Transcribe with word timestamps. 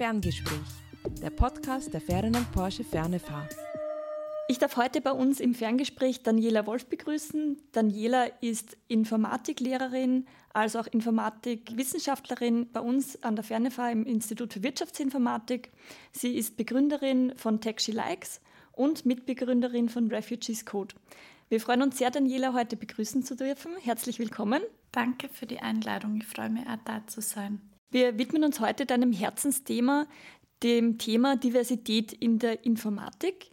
Ferngespräch, 0.00 0.56
der 1.20 1.28
Podcast 1.28 1.92
der 1.92 2.00
Ferdinand 2.00 2.50
Porsche 2.52 2.84
Fernefahr. 2.84 3.46
Ich 4.48 4.56
darf 4.56 4.78
heute 4.78 5.02
bei 5.02 5.12
uns 5.12 5.40
im 5.40 5.54
Ferngespräch 5.54 6.22
Daniela 6.22 6.64
Wolf 6.64 6.86
begrüßen. 6.86 7.58
Daniela 7.72 8.24
ist 8.40 8.78
Informatiklehrerin, 8.88 10.24
also 10.54 10.78
auch 10.78 10.86
Informatikwissenschaftlerin 10.86 12.72
bei 12.72 12.80
uns 12.80 13.22
an 13.22 13.36
der 13.36 13.44
Fernefahr 13.44 13.92
im 13.92 14.06
Institut 14.06 14.54
für 14.54 14.62
Wirtschaftsinformatik. 14.62 15.70
Sie 16.12 16.34
ist 16.34 16.56
Begründerin 16.56 17.34
von 17.36 17.60
TechShe 17.60 17.92
Likes 17.92 18.40
und 18.72 19.04
Mitbegründerin 19.04 19.90
von 19.90 20.08
Refugees 20.08 20.64
Code. 20.64 20.94
Wir 21.50 21.60
freuen 21.60 21.82
uns 21.82 21.98
sehr, 21.98 22.10
Daniela 22.10 22.54
heute 22.54 22.78
begrüßen 22.78 23.22
zu 23.22 23.36
dürfen. 23.36 23.72
Herzlich 23.82 24.18
willkommen. 24.18 24.62
Danke 24.92 25.28
für 25.28 25.44
die 25.44 25.60
Einladung. 25.60 26.16
Ich 26.16 26.26
freue 26.26 26.48
mich 26.48 26.66
auch 26.66 26.78
da 26.86 27.06
zu 27.06 27.20
sein. 27.20 27.60
Wir 27.90 28.18
widmen 28.18 28.44
uns 28.44 28.60
heute 28.60 28.86
deinem 28.86 29.12
Herzensthema, 29.12 30.06
dem 30.62 30.98
Thema 30.98 31.36
Diversität 31.36 32.12
in 32.12 32.38
der 32.38 32.64
Informatik. 32.64 33.50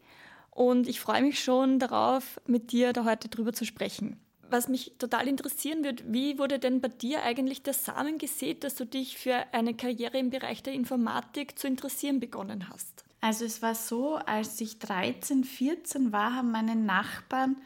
Und 0.52 0.88
ich 0.88 1.00
freue 1.00 1.24
mich 1.24 1.44
schon 1.44 1.80
darauf, 1.80 2.40
mit 2.46 2.72
dir 2.72 2.94
da 2.94 3.04
heute 3.04 3.30
drüber 3.30 3.54
zu 3.54 3.66
sprechen. 3.66 4.20
Was 4.50 4.68
mich 4.68 4.94
total 5.00 5.28
interessieren 5.28 5.84
wird, 5.84 6.04
wie 6.12 6.38
wurde 6.38 6.60
denn 6.60 6.82
bei 6.82 6.88
dir 6.88 7.24
eigentlich 7.24 7.64
der 7.64 7.74
Samen 7.74 8.18
gesät, 8.18 8.64
dass 8.64 8.76
du 8.76 8.86
dich 8.86 9.18
für 9.18 9.44
eine 9.52 9.74
Karriere 9.74 10.18
im 10.20 10.30
Bereich 10.30 10.64
der 10.64 10.74
Informatik 10.74 11.58
zu 11.58 11.68
interessieren 11.68 12.20
begonnen 12.20 12.70
hast? 12.70 13.04
Also 13.22 13.44
es 13.44 13.62
war 13.62 13.76
so, 13.76 14.16
als 14.16 14.62
ich 14.62 14.78
13, 14.80 15.44
14 15.44 16.12
war, 16.12 16.36
haben 16.36 16.52
meine 16.52 16.76
Nachbarn 16.76 17.58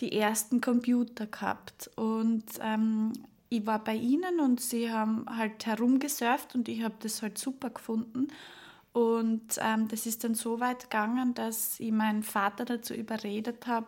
die 0.00 0.12
ersten 0.12 0.60
Computer 0.60 1.26
gehabt. 1.26 1.90
Und 1.96 2.44
ähm, 2.60 3.14
ich 3.48 3.66
war 3.66 3.82
bei 3.82 3.94
ihnen 3.94 4.40
und 4.40 4.60
sie 4.60 4.92
haben 4.92 5.24
halt 5.28 5.66
herumgesurft 5.66 6.54
und 6.54 6.68
ich 6.68 6.82
habe 6.82 6.94
das 7.00 7.22
halt 7.22 7.38
super 7.38 7.70
gefunden. 7.70 8.28
Und 8.92 9.58
ähm, 9.60 9.88
das 9.88 10.06
ist 10.06 10.24
dann 10.24 10.34
so 10.34 10.60
weit 10.60 10.84
gegangen, 10.84 11.34
dass 11.34 11.78
ich 11.80 11.92
meinen 11.92 12.22
Vater 12.22 12.64
dazu 12.64 12.94
überredet 12.94 13.66
habe, 13.66 13.86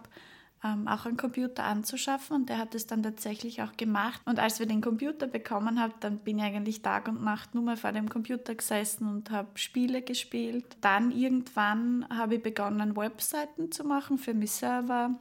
ähm, 0.62 0.86
auch 0.88 1.06
einen 1.06 1.16
Computer 1.16 1.64
anzuschaffen 1.64 2.36
und 2.36 2.48
der 2.48 2.58
hat 2.58 2.74
es 2.74 2.86
dann 2.86 3.02
tatsächlich 3.02 3.62
auch 3.62 3.76
gemacht. 3.76 4.20
Und 4.26 4.38
als 4.38 4.60
wir 4.60 4.66
den 4.66 4.82
Computer 4.82 5.26
bekommen 5.26 5.80
haben, 5.80 5.94
dann 6.00 6.18
bin 6.18 6.38
ich 6.38 6.44
eigentlich 6.44 6.82
Tag 6.82 7.08
und 7.08 7.22
Nacht 7.22 7.54
nur 7.54 7.64
mal 7.64 7.76
vor 7.76 7.92
dem 7.92 8.08
Computer 8.08 8.54
gesessen 8.54 9.08
und 9.08 9.30
habe 9.30 9.48
Spiele 9.54 10.02
gespielt. 10.02 10.76
Dann 10.80 11.10
irgendwann 11.10 12.06
habe 12.10 12.36
ich 12.36 12.42
begonnen, 12.42 12.96
Webseiten 12.96 13.72
zu 13.72 13.84
machen 13.84 14.18
für 14.18 14.34
mich 14.34 14.52
Server 14.52 15.18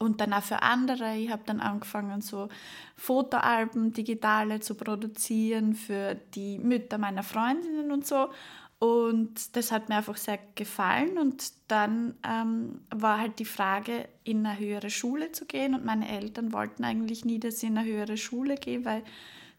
und 0.00 0.20
dann 0.20 0.32
auch 0.32 0.42
für 0.42 0.62
andere. 0.62 1.14
Ich 1.16 1.30
habe 1.30 1.42
dann 1.44 1.60
angefangen, 1.60 2.22
so 2.22 2.48
Fotoalben, 2.96 3.92
digitale 3.92 4.60
zu 4.60 4.74
produzieren 4.74 5.74
für 5.74 6.16
die 6.34 6.58
Mütter 6.58 6.96
meiner 6.96 7.22
Freundinnen 7.22 7.92
und 7.92 8.06
so. 8.06 8.30
Und 8.78 9.54
das 9.56 9.72
hat 9.72 9.90
mir 9.90 9.96
einfach 9.96 10.16
sehr 10.16 10.38
gefallen. 10.54 11.18
Und 11.18 11.52
dann 11.68 12.14
ähm, 12.26 12.80
war 12.90 13.20
halt 13.20 13.38
die 13.38 13.44
Frage, 13.44 14.08
in 14.24 14.46
eine 14.46 14.58
höhere 14.58 14.88
Schule 14.88 15.32
zu 15.32 15.44
gehen. 15.44 15.74
Und 15.74 15.84
meine 15.84 16.08
Eltern 16.08 16.54
wollten 16.54 16.82
eigentlich 16.82 17.26
nie, 17.26 17.38
dass 17.38 17.62
ich 17.62 17.68
in 17.68 17.76
eine 17.76 17.86
höhere 17.86 18.16
Schule 18.16 18.54
gehe, 18.54 18.86
weil 18.86 19.02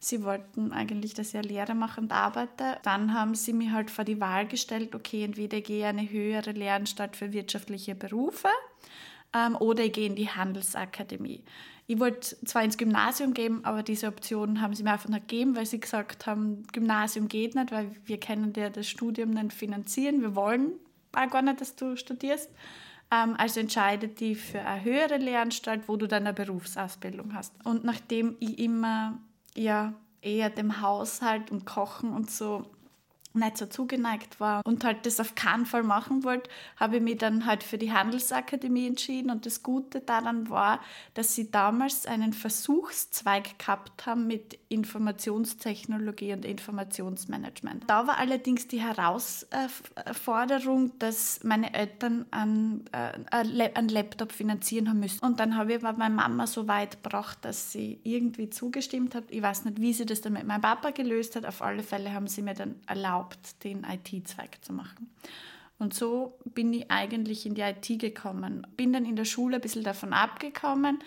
sie 0.00 0.24
wollten 0.24 0.72
eigentlich, 0.72 1.14
dass 1.14 1.28
ich 1.28 1.36
eine 1.36 1.46
Lehre 1.46 1.76
mache 1.76 2.00
und 2.00 2.10
arbeite. 2.10 2.78
Dann 2.82 3.14
haben 3.14 3.36
sie 3.36 3.52
mir 3.52 3.70
halt 3.70 3.92
vor 3.92 4.04
die 4.04 4.20
Wahl 4.20 4.48
gestellt, 4.48 4.96
okay, 4.96 5.22
entweder 5.22 5.60
gehe 5.60 5.78
ich 5.78 5.84
eine 5.84 6.10
höhere 6.10 6.50
Lehranstalt 6.50 7.14
für 7.14 7.32
wirtschaftliche 7.32 7.94
Berufe 7.94 8.48
ähm, 9.34 9.56
oder 9.56 9.84
ich 9.84 9.92
gehe 9.92 10.06
in 10.06 10.16
die 10.16 10.28
Handelsakademie. 10.28 11.44
Ich 11.86 11.98
wollte 11.98 12.36
zwar 12.44 12.62
ins 12.62 12.78
Gymnasium 12.78 13.34
gehen, 13.34 13.64
aber 13.64 13.82
diese 13.82 14.06
Option 14.06 14.60
haben 14.60 14.74
sie 14.74 14.82
mir 14.82 14.92
einfach 14.92 15.08
nicht 15.08 15.28
gegeben, 15.28 15.56
weil 15.56 15.66
sie 15.66 15.80
gesagt 15.80 16.26
haben, 16.26 16.62
Gymnasium 16.72 17.28
geht 17.28 17.54
nicht, 17.54 17.72
weil 17.72 17.90
wir 18.04 18.20
können 18.20 18.52
dir 18.52 18.70
das 18.70 18.88
Studium 18.88 19.30
nicht 19.30 19.52
finanzieren. 19.52 20.20
Wir 20.20 20.34
wollen 20.36 20.72
auch 21.12 21.28
gar 21.28 21.42
nicht, 21.42 21.60
dass 21.60 21.74
du 21.74 21.96
studierst. 21.96 22.50
Ähm, 23.10 23.34
also 23.36 23.60
entscheide 23.60 24.08
dich 24.08 24.38
für 24.38 24.60
eine 24.60 24.84
höhere 24.84 25.18
Lehranstalt, 25.18 25.88
wo 25.88 25.96
du 25.96 26.06
dann 26.06 26.26
eine 26.26 26.32
Berufsausbildung 26.32 27.34
hast. 27.34 27.52
Und 27.64 27.84
nachdem 27.84 28.36
ich 28.40 28.58
immer 28.58 29.18
ja, 29.54 29.92
eher 30.22 30.50
dem 30.50 30.80
Haushalt 30.80 31.50
und 31.50 31.66
Kochen 31.66 32.12
und 32.12 32.30
so 32.30 32.70
nicht 33.34 33.58
so 33.58 33.66
zugeneigt 33.66 34.40
war 34.40 34.62
und 34.64 34.84
halt 34.84 35.06
das 35.06 35.20
auf 35.20 35.34
keinen 35.34 35.66
Fall 35.66 35.82
machen 35.82 36.24
wollte, 36.24 36.50
habe 36.76 36.96
ich 36.96 37.02
mich 37.02 37.18
dann 37.18 37.46
halt 37.46 37.62
für 37.62 37.78
die 37.78 37.92
Handelsakademie 37.92 38.86
entschieden 38.86 39.30
und 39.30 39.46
das 39.46 39.62
Gute 39.62 40.00
daran 40.00 40.50
war, 40.50 40.80
dass 41.14 41.34
sie 41.34 41.50
damals 41.50 42.06
einen 42.06 42.32
Versuchszweig 42.32 43.58
gehabt 43.58 44.06
haben 44.06 44.26
mit 44.26 44.58
Informationstechnologie 44.68 46.32
und 46.32 46.44
Informationsmanagement. 46.44 47.84
Da 47.86 48.06
war 48.06 48.18
allerdings 48.18 48.68
die 48.68 48.80
Herausforderung, 48.80 50.92
dass 50.98 51.40
meine 51.44 51.74
Eltern 51.74 52.26
einen, 52.30 52.84
äh, 52.92 53.12
einen 53.30 53.88
Laptop 53.88 54.32
finanzieren 54.32 54.88
haben 54.88 55.00
müssen. 55.00 55.24
Und 55.24 55.40
dann 55.40 55.56
habe 55.56 55.74
ich 55.74 55.84
aber 55.84 55.98
meine 55.98 56.14
Mama 56.14 56.46
so 56.46 56.68
weit 56.68 57.02
gebracht, 57.02 57.38
dass 57.42 57.72
sie 57.72 58.00
irgendwie 58.02 58.50
zugestimmt 58.50 59.14
hat. 59.14 59.24
Ich 59.30 59.42
weiß 59.42 59.64
nicht, 59.64 59.80
wie 59.80 59.92
sie 59.92 60.06
das 60.06 60.20
dann 60.20 60.34
mit 60.34 60.46
meinem 60.46 60.62
Papa 60.62 60.90
gelöst 60.90 61.36
hat. 61.36 61.46
Auf 61.46 61.62
alle 61.62 61.82
Fälle 61.82 62.12
haben 62.12 62.26
sie 62.26 62.42
mir 62.42 62.54
dann 62.54 62.76
erlaubt, 62.86 63.21
erlaubt, 63.22 63.64
den 63.64 63.84
IT-Zweig 63.84 64.64
zu 64.64 64.72
machen. 64.72 65.10
Und 65.78 65.94
so 65.94 66.38
bin 66.44 66.72
ich 66.72 66.90
eigentlich 66.90 67.46
in 67.46 67.54
die 67.54 67.62
IT 67.62 68.00
gekommen. 68.00 68.66
Bin 68.76 68.92
dann 68.92 69.04
in 69.04 69.16
der 69.16 69.24
Schule 69.24 69.56
ein 69.56 69.60
bisschen 69.60 69.82
davon 69.82 70.12
abgekommen, 70.12 71.00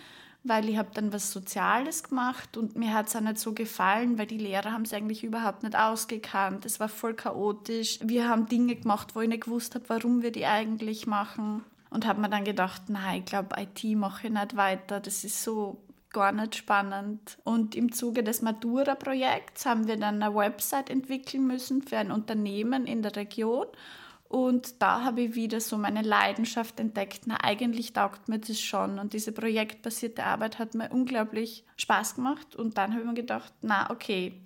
weil 0.44 0.68
ich 0.68 0.76
habe 0.76 0.90
dann 0.92 1.12
was 1.12 1.32
Soziales 1.32 2.04
gemacht 2.04 2.56
und 2.56 2.76
mir 2.76 2.92
hat 2.92 3.08
es 3.08 3.16
auch 3.16 3.20
nicht 3.20 3.38
so 3.38 3.52
gefallen, 3.52 4.18
weil 4.18 4.26
die 4.26 4.38
Lehrer 4.38 4.72
haben 4.72 4.82
es 4.82 4.92
eigentlich 4.92 5.24
überhaupt 5.24 5.62
nicht 5.62 5.76
ausgekannt. 5.76 6.66
Es 6.66 6.78
war 6.78 6.88
voll 6.88 7.14
chaotisch. 7.14 7.98
Wir 8.02 8.28
haben 8.28 8.48
Dinge 8.48 8.76
gemacht, 8.76 9.14
wo 9.14 9.22
ich 9.22 9.28
nicht 9.28 9.44
gewusst 9.44 9.74
habe, 9.74 9.88
warum 9.88 10.22
wir 10.22 10.30
die 10.30 10.46
eigentlich 10.46 11.06
machen. 11.06 11.64
Und 11.88 12.06
habe 12.06 12.20
mir 12.20 12.28
dann 12.28 12.44
gedacht, 12.44 12.82
nein, 12.88 13.20
ich 13.20 13.24
glaube, 13.24 13.56
IT 13.58 13.82
mache 13.96 14.26
ich 14.26 14.32
nicht 14.32 14.56
weiter. 14.56 15.00
Das 15.00 15.24
ist 15.24 15.42
so 15.42 15.78
gar 16.16 16.32
nicht 16.32 16.56
spannend. 16.56 17.36
Und 17.44 17.74
im 17.74 17.92
Zuge 17.92 18.24
des 18.24 18.40
Matura-Projekts 18.40 19.66
haben 19.66 19.86
wir 19.86 19.98
dann 19.98 20.22
eine 20.22 20.34
Website 20.34 20.88
entwickeln 20.88 21.46
müssen 21.46 21.82
für 21.82 21.98
ein 21.98 22.10
Unternehmen 22.10 22.86
in 22.86 23.02
der 23.02 23.14
Region. 23.16 23.66
Und 24.26 24.80
da 24.80 25.02
habe 25.02 25.20
ich 25.20 25.34
wieder 25.34 25.60
so 25.60 25.76
meine 25.76 26.00
Leidenschaft 26.00 26.80
entdeckt. 26.80 27.26
Na, 27.26 27.36
eigentlich 27.44 27.92
taugt 27.92 28.30
mir 28.30 28.38
das 28.38 28.58
schon. 28.58 28.98
Und 28.98 29.12
diese 29.12 29.30
projektbasierte 29.30 30.24
Arbeit 30.24 30.58
hat 30.58 30.74
mir 30.74 30.90
unglaublich 30.90 31.66
Spaß 31.76 32.14
gemacht. 32.14 32.56
Und 32.56 32.78
dann 32.78 32.92
habe 32.92 33.02
ich 33.02 33.06
mir 33.06 33.14
gedacht, 33.14 33.52
na, 33.60 33.90
okay, 33.90 34.40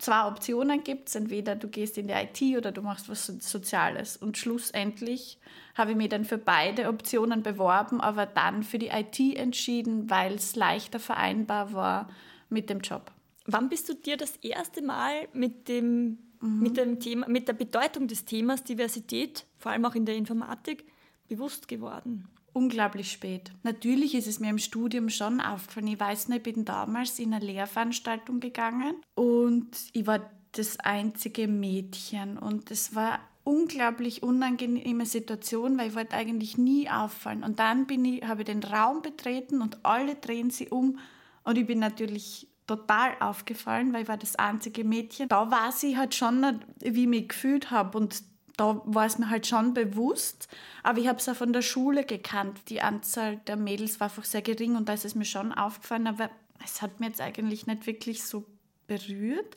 zwei 0.00 0.26
Optionen 0.26 0.82
gibt 0.82 1.08
es. 1.08 1.14
Entweder 1.14 1.54
du 1.54 1.68
gehst 1.68 1.98
in 1.98 2.08
die 2.08 2.14
IT 2.14 2.56
oder 2.56 2.72
du 2.72 2.82
machst 2.82 3.08
was 3.08 3.26
Soziales. 3.26 4.16
Und 4.16 4.38
schlussendlich 4.38 5.38
habe 5.74 5.92
ich 5.92 5.96
mich 5.96 6.08
dann 6.08 6.24
für 6.24 6.38
beide 6.38 6.88
Optionen 6.88 7.42
beworben, 7.42 8.00
aber 8.00 8.26
dann 8.26 8.62
für 8.62 8.78
die 8.78 8.88
IT 8.88 9.18
entschieden, 9.36 10.10
weil 10.10 10.34
es 10.34 10.56
leichter 10.56 10.98
vereinbar 10.98 11.72
war 11.72 12.08
mit 12.48 12.70
dem 12.70 12.80
Job. 12.80 13.10
Wann 13.46 13.68
bist 13.68 13.88
du 13.88 13.94
dir 13.94 14.16
das 14.16 14.36
erste 14.36 14.82
Mal 14.82 15.28
mit 15.32 15.68
dem, 15.68 16.18
mhm. 16.40 16.60
mit 16.60 16.76
dem 16.76 17.00
Thema, 17.00 17.28
mit 17.28 17.48
der 17.48 17.54
Bedeutung 17.54 18.08
des 18.08 18.24
Themas 18.24 18.64
Diversität, 18.64 19.46
vor 19.58 19.72
allem 19.72 19.84
auch 19.84 19.94
in 19.94 20.04
der 20.04 20.16
Informatik, 20.16 20.84
bewusst 21.28 21.68
geworden? 21.68 22.28
Unglaublich 22.52 23.10
spät. 23.12 23.52
Natürlich 23.62 24.14
ist 24.14 24.26
es 24.26 24.40
mir 24.40 24.50
im 24.50 24.58
Studium 24.58 25.08
schon 25.08 25.40
aufgefallen. 25.40 25.86
Ich 25.88 26.00
weiß 26.00 26.28
nicht, 26.28 26.46
ich 26.46 26.54
bin 26.54 26.64
damals 26.64 27.18
in 27.18 27.34
eine 27.34 27.44
Lehrveranstaltung 27.44 28.40
gegangen 28.40 28.96
und 29.14 29.68
ich 29.92 30.06
war 30.06 30.30
das 30.52 30.78
einzige 30.80 31.46
Mädchen 31.48 32.38
und 32.38 32.70
es 32.70 32.94
war 32.94 33.20
unglaublich 33.44 34.22
unangenehme 34.22 35.06
Situation, 35.06 35.78
weil 35.78 35.88
ich 35.88 35.94
wollte 35.94 36.16
eigentlich 36.16 36.58
nie 36.58 36.88
auffallen. 36.90 37.42
Und 37.42 37.58
dann 37.58 37.86
bin 37.86 38.04
ich, 38.04 38.24
habe 38.24 38.42
ich 38.42 38.46
den 38.46 38.62
Raum 38.62 39.02
betreten 39.02 39.62
und 39.62 39.84
alle 39.84 40.16
drehen 40.16 40.50
sie 40.50 40.68
um 40.68 40.98
und 41.44 41.56
ich 41.56 41.66
bin 41.66 41.78
natürlich 41.78 42.48
total 42.66 43.10
aufgefallen, 43.18 43.92
weil 43.92 44.02
ich 44.02 44.08
war 44.08 44.16
das 44.16 44.36
einzige 44.36 44.84
Mädchen. 44.84 45.28
Da 45.28 45.50
war 45.50 45.72
sie 45.72 45.96
halt 45.96 46.14
schon 46.14 46.60
wie 46.78 47.02
ich 47.02 47.08
mich 47.08 47.28
gefühlt 47.28 47.70
habe 47.70 47.98
und 47.98 48.22
da 48.60 48.82
war 48.84 49.06
es 49.06 49.16
mir 49.16 49.30
halt 49.30 49.46
schon 49.46 49.72
bewusst, 49.72 50.46
aber 50.82 50.98
ich 50.98 51.08
habe 51.08 51.18
es 51.18 51.26
auch 51.30 51.34
von 51.34 51.54
der 51.54 51.62
Schule 51.62 52.04
gekannt. 52.04 52.60
Die 52.68 52.82
Anzahl 52.82 53.38
der 53.46 53.56
Mädels 53.56 54.00
war 54.00 54.08
einfach 54.08 54.24
sehr 54.24 54.42
gering 54.42 54.76
und 54.76 54.86
da 54.86 54.92
ist 54.92 55.06
es 55.06 55.14
mir 55.14 55.24
schon 55.24 55.54
aufgefallen, 55.54 56.06
aber 56.06 56.28
es 56.62 56.82
hat 56.82 57.00
mir 57.00 57.06
jetzt 57.06 57.22
eigentlich 57.22 57.66
nicht 57.66 57.86
wirklich 57.86 58.22
so 58.22 58.44
berührt. 58.86 59.56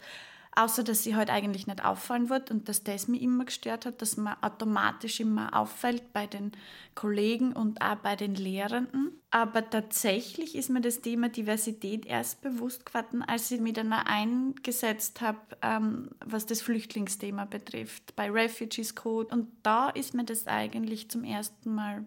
Außer, 0.55 0.83
dass 0.83 1.03
sie 1.03 1.15
halt 1.15 1.31
eigentlich 1.31 1.65
nicht 1.65 1.83
auffallen 1.83 2.29
wird 2.29 2.51
und 2.51 2.69
dass 2.69 2.83
das 2.83 3.07
mich 3.07 3.23
immer 3.23 3.45
gestört 3.45 3.87
hat, 3.87 4.01
dass 4.03 4.17
man 4.17 4.35
automatisch 4.41 5.19
immer 5.19 5.55
auffällt 5.57 6.13
bei 6.13 6.27
den 6.27 6.51
Kollegen 6.93 7.53
und 7.53 7.81
auch 7.81 7.95
bei 7.95 8.15
den 8.15 8.35
Lehrenden. 8.35 9.19
Aber 9.31 9.67
tatsächlich 9.67 10.55
ist 10.55 10.69
mir 10.69 10.81
das 10.81 11.01
Thema 11.01 11.29
Diversität 11.29 12.05
erst 12.05 12.41
bewusst 12.41 12.85
geworden, 12.85 13.23
als 13.23 13.49
ich 13.49 13.61
mich 13.61 13.73
dann 13.73 13.91
eingesetzt 13.93 15.21
habe, 15.21 15.39
ähm, 15.63 16.11
was 16.23 16.45
das 16.45 16.61
Flüchtlingsthema 16.61 17.45
betrifft, 17.45 18.15
bei 18.15 18.29
Refugees 18.29 18.93
Code. 18.93 19.33
Und 19.33 19.47
da 19.63 19.89
ist 19.89 20.13
mir 20.13 20.23
das 20.23 20.45
eigentlich 20.45 21.09
zum 21.09 21.23
ersten 21.23 21.73
Mal 21.73 22.05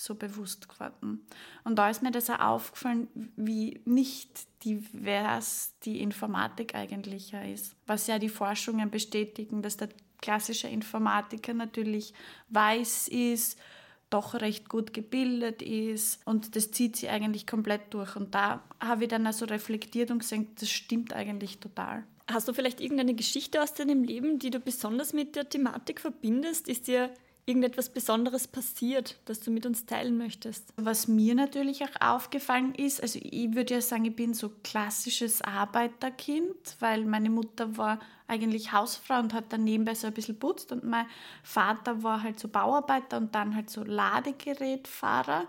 so 0.00 0.14
bewusst 0.14 0.68
geworden. 0.68 1.26
Und 1.64 1.76
da 1.76 1.90
ist 1.90 2.02
mir 2.02 2.10
das 2.10 2.30
auch 2.30 2.40
aufgefallen, 2.40 3.08
wie 3.36 3.80
nicht 3.84 4.46
divers 4.64 5.74
die 5.84 6.00
Informatik 6.00 6.74
eigentlich 6.74 7.32
ist. 7.32 7.74
Was 7.86 8.06
ja 8.06 8.18
die 8.18 8.28
Forschungen 8.28 8.90
bestätigen, 8.90 9.62
dass 9.62 9.76
der 9.76 9.88
klassischer 10.20 10.68
Informatiker 10.68 11.54
natürlich 11.54 12.14
weiß 12.48 13.08
ist, 13.08 13.58
doch 14.10 14.34
recht 14.34 14.68
gut 14.68 14.92
gebildet 14.92 15.62
ist 15.62 16.24
und 16.26 16.54
das 16.54 16.70
zieht 16.70 16.96
sie 16.96 17.08
eigentlich 17.08 17.46
komplett 17.46 17.92
durch. 17.92 18.16
Und 18.16 18.34
da 18.34 18.62
habe 18.80 19.04
ich 19.04 19.08
dann 19.08 19.26
also 19.26 19.46
reflektiert 19.46 20.10
und 20.10 20.20
gesagt, 20.20 20.62
das 20.62 20.70
stimmt 20.70 21.12
eigentlich 21.12 21.58
total. 21.58 22.04
Hast 22.28 22.48
du 22.48 22.52
vielleicht 22.52 22.80
irgendeine 22.80 23.14
Geschichte 23.14 23.62
aus 23.62 23.74
deinem 23.74 24.02
Leben, 24.02 24.38
die 24.38 24.50
du 24.50 24.58
besonders 24.58 25.12
mit 25.12 25.36
der 25.36 25.48
Thematik 25.48 26.00
verbindest? 26.00 26.68
Ist 26.68 26.88
dir 26.88 27.10
irgendetwas 27.46 27.88
Besonderes 27.88 28.48
passiert, 28.48 29.16
das 29.24 29.40
du 29.40 29.52
mit 29.52 29.64
uns 29.66 29.86
teilen 29.86 30.18
möchtest? 30.18 30.74
Was 30.76 31.06
mir 31.06 31.34
natürlich 31.36 31.84
auch 31.84 32.00
aufgefallen 32.00 32.74
ist, 32.74 33.00
also 33.00 33.20
ich 33.22 33.54
würde 33.54 33.74
ja 33.74 33.80
sagen, 33.80 34.04
ich 34.04 34.16
bin 34.16 34.34
so 34.34 34.50
klassisches 34.64 35.42
Arbeiterkind, 35.42 36.76
weil 36.80 37.04
meine 37.04 37.30
Mutter 37.30 37.76
war 37.76 38.00
eigentlich 38.26 38.72
Hausfrau 38.72 39.20
und 39.20 39.32
hat 39.32 39.52
dann 39.52 39.62
nebenbei 39.62 39.94
so 39.94 40.08
ein 40.08 40.12
bisschen 40.12 40.38
putzt 40.38 40.72
und 40.72 40.82
mein 40.82 41.06
Vater 41.44 42.02
war 42.02 42.24
halt 42.24 42.40
so 42.40 42.48
Bauarbeiter 42.48 43.16
und 43.18 43.32
dann 43.36 43.54
halt 43.54 43.70
so 43.70 43.84
Ladegerätfahrer 43.84 45.46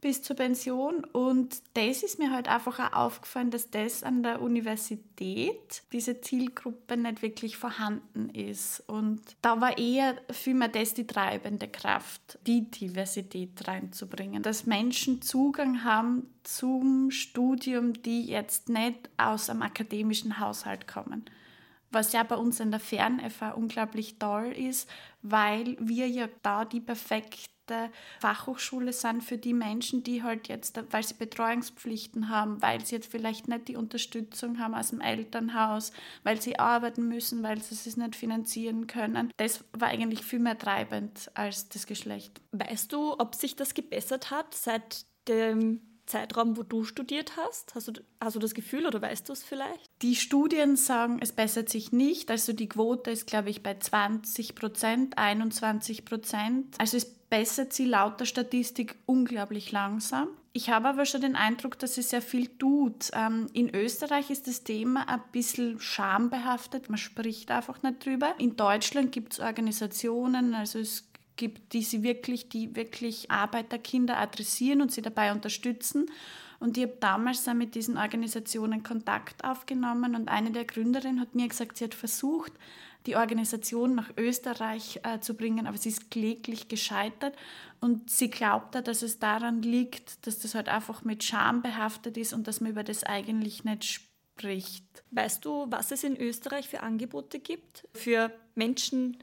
bis 0.00 0.22
zur 0.22 0.36
Pension. 0.36 1.04
Und 1.04 1.62
das 1.74 2.02
ist 2.02 2.18
mir 2.18 2.30
halt 2.30 2.48
einfach 2.48 2.78
auch 2.78 2.96
aufgefallen, 2.96 3.50
dass 3.50 3.70
das 3.70 4.02
an 4.02 4.22
der 4.22 4.42
Universität, 4.42 5.82
diese 5.92 6.20
Zielgruppe 6.20 6.96
nicht 6.96 7.22
wirklich 7.22 7.56
vorhanden 7.56 8.30
ist. 8.30 8.82
Und 8.86 9.20
da 9.42 9.60
war 9.60 9.78
eher 9.78 10.16
vielmehr 10.30 10.68
das 10.68 10.94
die 10.94 11.06
treibende 11.06 11.68
Kraft, 11.68 12.38
die 12.46 12.70
Diversität 12.70 13.66
reinzubringen, 13.66 14.42
dass 14.42 14.66
Menschen 14.66 15.22
Zugang 15.22 15.84
haben 15.84 16.30
zum 16.42 17.10
Studium, 17.10 17.94
die 18.02 18.26
jetzt 18.26 18.68
nicht 18.68 19.08
aus 19.16 19.50
einem 19.50 19.62
akademischen 19.62 20.38
Haushalt 20.38 20.86
kommen 20.86 21.24
was 21.96 22.12
ja 22.12 22.22
bei 22.22 22.36
uns 22.36 22.60
in 22.60 22.70
der 22.70 22.78
Fern-FH 22.78 23.52
unglaublich 23.52 24.18
toll 24.18 24.52
ist, 24.52 24.86
weil 25.22 25.78
wir 25.80 26.06
ja 26.06 26.28
da 26.42 26.66
die 26.66 26.80
perfekte 26.80 27.90
Fachhochschule 28.20 28.92
sind 28.92 29.24
für 29.24 29.38
die 29.38 29.54
Menschen, 29.54 30.02
die 30.02 30.22
halt 30.22 30.46
jetzt, 30.48 30.78
weil 30.90 31.02
sie 31.02 31.14
Betreuungspflichten 31.14 32.28
haben, 32.28 32.60
weil 32.60 32.84
sie 32.84 32.96
jetzt 32.96 33.10
vielleicht 33.10 33.48
nicht 33.48 33.68
die 33.68 33.76
Unterstützung 33.76 34.58
haben 34.58 34.74
aus 34.74 34.90
dem 34.90 35.00
Elternhaus, 35.00 35.90
weil 36.22 36.40
sie 36.40 36.58
arbeiten 36.58 37.08
müssen, 37.08 37.42
weil 37.42 37.62
sie 37.62 37.74
es 37.74 37.96
nicht 37.96 38.14
finanzieren 38.14 38.86
können. 38.86 39.32
Das 39.38 39.64
war 39.72 39.88
eigentlich 39.88 40.22
viel 40.22 40.38
mehr 40.38 40.58
treibend 40.58 41.30
als 41.32 41.70
das 41.70 41.86
Geschlecht. 41.86 42.42
Weißt 42.52 42.92
du, 42.92 43.18
ob 43.18 43.34
sich 43.34 43.56
das 43.56 43.72
gebessert 43.72 44.30
hat 44.30 44.54
seit 44.54 45.06
dem 45.28 45.95
Zeitraum, 46.06 46.56
wo 46.56 46.62
du 46.62 46.84
studiert 46.84 47.36
hast? 47.36 47.74
Hast 47.74 47.88
du, 47.88 47.92
hast 48.20 48.36
du 48.36 48.40
das 48.40 48.54
Gefühl 48.54 48.86
oder 48.86 49.02
weißt 49.02 49.28
du 49.28 49.32
es 49.32 49.42
vielleicht? 49.42 49.90
Die 50.02 50.16
Studien 50.16 50.76
sagen, 50.76 51.18
es 51.20 51.32
bessert 51.32 51.68
sich 51.68 51.92
nicht. 51.92 52.30
Also 52.30 52.52
die 52.52 52.68
Quote 52.68 53.10
ist, 53.10 53.26
glaube 53.26 53.50
ich, 53.50 53.62
bei 53.62 53.76
20 53.78 54.54
Prozent, 54.54 55.18
21 55.18 56.04
Prozent. 56.04 56.76
Also 56.78 56.96
es 56.96 57.04
bessert 57.04 57.72
sie 57.72 57.86
laut 57.86 58.20
der 58.20 58.26
Statistik 58.26 58.96
unglaublich 59.06 59.72
langsam. 59.72 60.28
Ich 60.52 60.70
habe 60.70 60.88
aber 60.88 61.04
schon 61.04 61.20
den 61.20 61.36
Eindruck, 61.36 61.78
dass 61.78 61.96
sie 61.96 62.02
sehr 62.02 62.22
viel 62.22 62.48
tut. 62.48 63.10
Ähm, 63.12 63.48
in 63.52 63.74
Österreich 63.74 64.30
ist 64.30 64.46
das 64.46 64.64
Thema 64.64 65.06
ein 65.06 65.20
bisschen 65.30 65.78
schambehaftet. 65.80 66.88
Man 66.88 66.96
spricht 66.96 67.50
einfach 67.50 67.82
nicht 67.82 68.06
drüber. 68.06 68.34
In 68.38 68.56
Deutschland 68.56 69.12
gibt 69.12 69.34
es 69.34 69.40
Organisationen, 69.40 70.54
also 70.54 70.78
es 70.78 71.06
gibt, 71.36 71.72
die 71.72 71.82
sie 71.82 72.02
wirklich, 72.02 72.48
die 72.48 72.74
wirklich 72.74 73.30
Arbeiterkinder 73.30 74.18
adressieren 74.18 74.80
und 74.80 74.92
sie 74.92 75.02
dabei 75.02 75.32
unterstützen. 75.32 76.10
Und 76.58 76.78
ich 76.78 76.84
habe 76.84 76.96
damals 77.00 77.46
mit 77.46 77.74
diesen 77.74 77.98
Organisationen 77.98 78.82
Kontakt 78.82 79.44
aufgenommen 79.44 80.14
und 80.14 80.28
eine 80.28 80.50
der 80.50 80.64
Gründerinnen 80.64 81.20
hat 81.20 81.34
mir 81.34 81.48
gesagt, 81.48 81.76
sie 81.76 81.84
hat 81.84 81.94
versucht, 81.94 82.52
die 83.06 83.16
Organisation 83.16 83.94
nach 83.94 84.10
Österreich 84.16 85.00
äh, 85.04 85.20
zu 85.20 85.34
bringen, 85.34 85.66
aber 85.66 85.78
sie 85.78 85.90
ist 85.90 86.10
kläglich 86.10 86.68
gescheitert 86.68 87.36
und 87.80 88.10
sie 88.10 88.30
glaubt, 88.30 88.74
dass 88.74 89.02
es 89.02 89.18
daran 89.18 89.62
liegt, 89.62 90.26
dass 90.26 90.38
das 90.40 90.54
halt 90.54 90.68
einfach 90.68 91.04
mit 91.04 91.22
Scham 91.22 91.62
behaftet 91.62 92.16
ist 92.16 92.32
und 92.32 92.48
dass 92.48 92.60
man 92.60 92.72
über 92.72 92.82
das 92.82 93.04
eigentlich 93.04 93.64
nicht 93.64 93.84
spricht. 93.84 94.84
Weißt 95.12 95.44
du, 95.44 95.66
was 95.70 95.92
es 95.92 96.02
in 96.02 96.16
Österreich 96.16 96.68
für 96.68 96.82
Angebote 96.82 97.38
gibt 97.38 97.86
für 97.92 98.32
Menschen, 98.54 99.18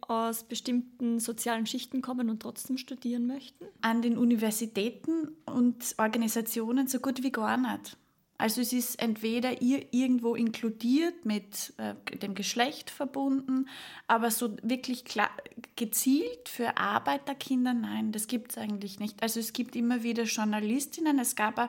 aus 0.00 0.44
bestimmten 0.44 1.20
sozialen 1.20 1.66
Schichten 1.66 2.02
kommen 2.02 2.30
und 2.30 2.42
trotzdem 2.42 2.78
studieren 2.78 3.26
möchten? 3.26 3.64
An 3.80 4.02
den 4.02 4.18
Universitäten 4.18 5.28
und 5.46 5.94
Organisationen 5.98 6.88
so 6.88 6.98
gut 6.98 7.22
wie 7.22 7.32
gar 7.32 7.56
nicht. 7.56 7.96
Also 8.38 8.60
es 8.60 8.72
ist 8.72 9.00
entweder 9.02 9.62
irgendwo 9.62 10.34
inkludiert 10.34 11.24
mit 11.24 11.72
äh, 11.78 11.94
dem 12.18 12.34
Geschlecht 12.34 12.90
verbunden, 12.90 13.68
aber 14.06 14.30
so 14.30 14.56
wirklich 14.62 15.04
klar, 15.04 15.30
gezielt 15.76 16.48
für 16.48 16.76
Arbeiterkinder, 16.76 17.74
nein, 17.74 18.12
das 18.12 18.26
gibt 18.26 18.52
es 18.52 18.58
eigentlich 18.58 19.00
nicht. 19.00 19.22
Also 19.22 19.40
es 19.40 19.52
gibt 19.52 19.74
immer 19.74 20.02
wieder 20.02 20.24
Journalistinnen, 20.24 21.18
es 21.18 21.34
gab 21.34 21.58
auch 21.58 21.68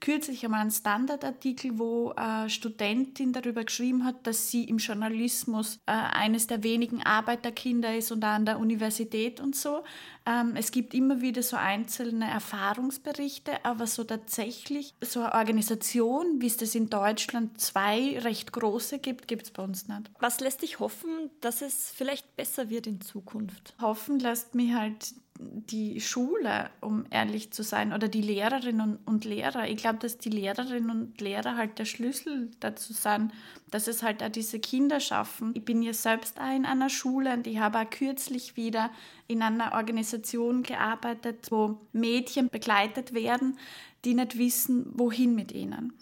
kürzlich 0.00 0.44
einmal 0.44 0.60
einen 0.60 0.70
Standardartikel, 0.70 1.78
wo 1.78 2.10
eine 2.10 2.50
Studentin 2.50 3.32
darüber 3.32 3.64
geschrieben 3.64 4.04
hat, 4.04 4.26
dass 4.26 4.50
sie 4.50 4.64
im 4.64 4.78
Journalismus 4.78 5.80
äh, 5.86 5.92
eines 5.92 6.46
der 6.46 6.62
wenigen 6.62 7.02
Arbeiterkinder 7.02 7.96
ist 7.96 8.12
und 8.12 8.24
an 8.24 8.46
der 8.46 8.58
Universität 8.58 9.40
und 9.40 9.56
so. 9.56 9.82
Ähm, 10.28 10.56
es 10.56 10.70
gibt 10.70 10.92
immer 10.92 11.22
wieder 11.22 11.42
so 11.42 11.56
einzelne 11.56 12.30
Erfahrungsberichte, 12.30 13.64
aber 13.64 13.86
so 13.86 14.04
tatsächlich 14.04 14.94
so 15.00 15.20
eine 15.20 15.32
Organisation, 15.32 16.42
wie 16.42 16.46
es 16.46 16.58
das 16.58 16.74
in 16.74 16.90
Deutschland 16.90 17.58
zwei 17.58 18.18
recht 18.18 18.52
große 18.52 18.98
gibt, 18.98 19.26
gibt 19.26 19.44
es 19.44 19.50
bei 19.50 19.62
uns 19.62 19.88
nicht. 19.88 20.10
Was 20.20 20.40
lässt 20.40 20.60
dich 20.60 20.80
hoffen, 20.80 21.30
dass 21.40 21.62
es 21.62 21.90
vielleicht 21.90 22.36
besser 22.36 22.68
wird 22.68 22.86
in 22.86 23.00
Zukunft? 23.00 23.74
Hoffen 23.80 24.18
lässt 24.18 24.54
mich 24.54 24.74
halt 24.74 25.14
die 25.40 26.00
Schule, 26.00 26.70
um 26.80 27.04
ehrlich 27.10 27.52
zu 27.52 27.62
sein, 27.62 27.92
oder 27.92 28.08
die 28.08 28.22
Lehrerinnen 28.22 28.98
und 29.06 29.24
Lehrer. 29.24 29.68
Ich 29.68 29.76
glaube, 29.76 29.98
dass 29.98 30.18
die 30.18 30.30
Lehrerinnen 30.30 30.90
und 30.90 31.20
Lehrer 31.20 31.56
halt 31.56 31.78
der 31.78 31.84
Schlüssel 31.84 32.50
dazu 32.60 32.92
sind, 32.92 33.32
dass 33.70 33.86
es 33.86 34.02
halt 34.02 34.22
auch 34.22 34.30
diese 34.30 34.58
Kinder 34.58 34.98
schaffen. 34.98 35.52
Ich 35.54 35.64
bin 35.64 35.82
ja 35.82 35.92
selbst 35.92 36.40
auch 36.40 36.54
in 36.54 36.66
einer 36.66 36.90
Schule 36.90 37.32
und 37.32 37.46
ich 37.46 37.58
habe 37.58 37.78
auch 37.78 37.90
kürzlich 37.90 38.56
wieder 38.56 38.90
in 39.28 39.42
einer 39.42 39.74
Organisation 39.74 40.64
gearbeitet, 40.64 41.50
wo 41.50 41.78
Mädchen 41.92 42.48
begleitet 42.48 43.14
werden, 43.14 43.56
die 44.04 44.14
nicht 44.14 44.38
wissen, 44.38 44.86
wohin 44.94 45.34
mit 45.34 45.52
ihnen 45.52 45.92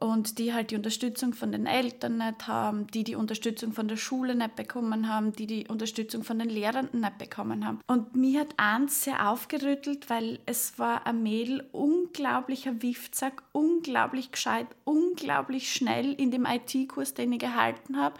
und 0.00 0.38
die 0.38 0.52
halt 0.54 0.70
die 0.70 0.76
Unterstützung 0.76 1.32
von 1.32 1.52
den 1.52 1.66
Eltern 1.66 2.18
nicht 2.18 2.46
haben, 2.46 2.86
die 2.88 3.04
die 3.04 3.14
Unterstützung 3.14 3.72
von 3.72 3.88
der 3.88 3.96
Schule 3.96 4.34
nicht 4.34 4.56
bekommen 4.56 5.08
haben, 5.08 5.32
die 5.32 5.46
die 5.46 5.66
Unterstützung 5.68 6.24
von 6.24 6.38
den 6.38 6.48
Lehrenden 6.48 7.00
nicht 7.00 7.18
bekommen 7.18 7.66
haben. 7.66 7.80
Und 7.86 8.14
mir 8.16 8.40
hat 8.40 8.54
eins 8.56 9.04
sehr 9.04 9.28
aufgerüttelt, 9.28 10.10
weil 10.10 10.38
es 10.46 10.78
war 10.78 11.06
ein 11.06 11.22
Mädel, 11.22 11.68
unglaublicher 11.72 12.82
Wiftsack, 12.82 13.42
unglaublich 13.52 14.32
gescheit, 14.32 14.68
unglaublich 14.84 15.72
schnell 15.72 16.12
in 16.14 16.30
dem 16.30 16.46
IT-Kurs, 16.46 17.14
den 17.14 17.32
ich 17.32 17.40
gehalten 17.40 17.96
habe. 17.96 18.14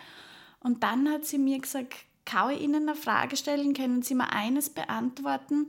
Und 0.60 0.82
dann 0.82 1.08
hat 1.08 1.24
sie 1.24 1.38
mir 1.38 1.58
gesagt, 1.58 1.94
kann 2.24 2.50
ich 2.50 2.60
Ihnen 2.60 2.88
eine 2.88 2.94
Frage 2.94 3.38
stellen? 3.38 3.72
Können 3.72 4.02
Sie 4.02 4.14
mir 4.14 4.30
eines 4.30 4.68
beantworten? 4.68 5.66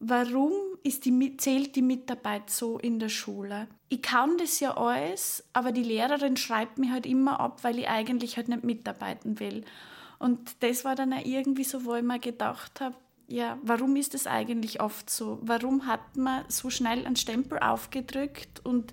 Warum 0.00 0.52
ist 0.82 1.04
die, 1.04 1.36
zählt 1.36 1.76
die 1.76 1.82
Mitarbeit 1.82 2.50
so 2.50 2.78
in 2.78 2.98
der 2.98 3.10
Schule? 3.10 3.68
Ich 3.88 4.02
kann 4.02 4.36
das 4.38 4.58
ja 4.60 4.76
alles, 4.76 5.44
aber 5.52 5.72
die 5.72 5.82
Lehrerin 5.82 6.36
schreibt 6.36 6.78
mir 6.78 6.90
halt 6.90 7.06
immer 7.06 7.38
ab, 7.38 7.62
weil 7.62 7.78
ich 7.78 7.88
eigentlich 7.88 8.36
halt 8.36 8.48
nicht 8.48 8.64
mitarbeiten 8.64 9.38
will. 9.38 9.64
Und 10.18 10.56
das 10.60 10.84
war 10.84 10.94
dann 10.94 11.12
auch 11.12 11.24
irgendwie 11.24 11.64
so, 11.64 11.84
wo 11.84 11.94
ich 11.94 12.02
mir 12.02 12.18
gedacht 12.18 12.80
habe, 12.80 12.96
ja, 13.28 13.58
warum 13.62 13.94
ist 13.94 14.14
das 14.14 14.26
eigentlich 14.26 14.80
oft 14.80 15.08
so? 15.08 15.38
Warum 15.42 15.86
hat 15.86 16.16
man 16.16 16.44
so 16.48 16.68
schnell 16.68 17.06
einen 17.06 17.16
Stempel 17.16 17.58
aufgedrückt 17.60 18.60
und 18.64 18.92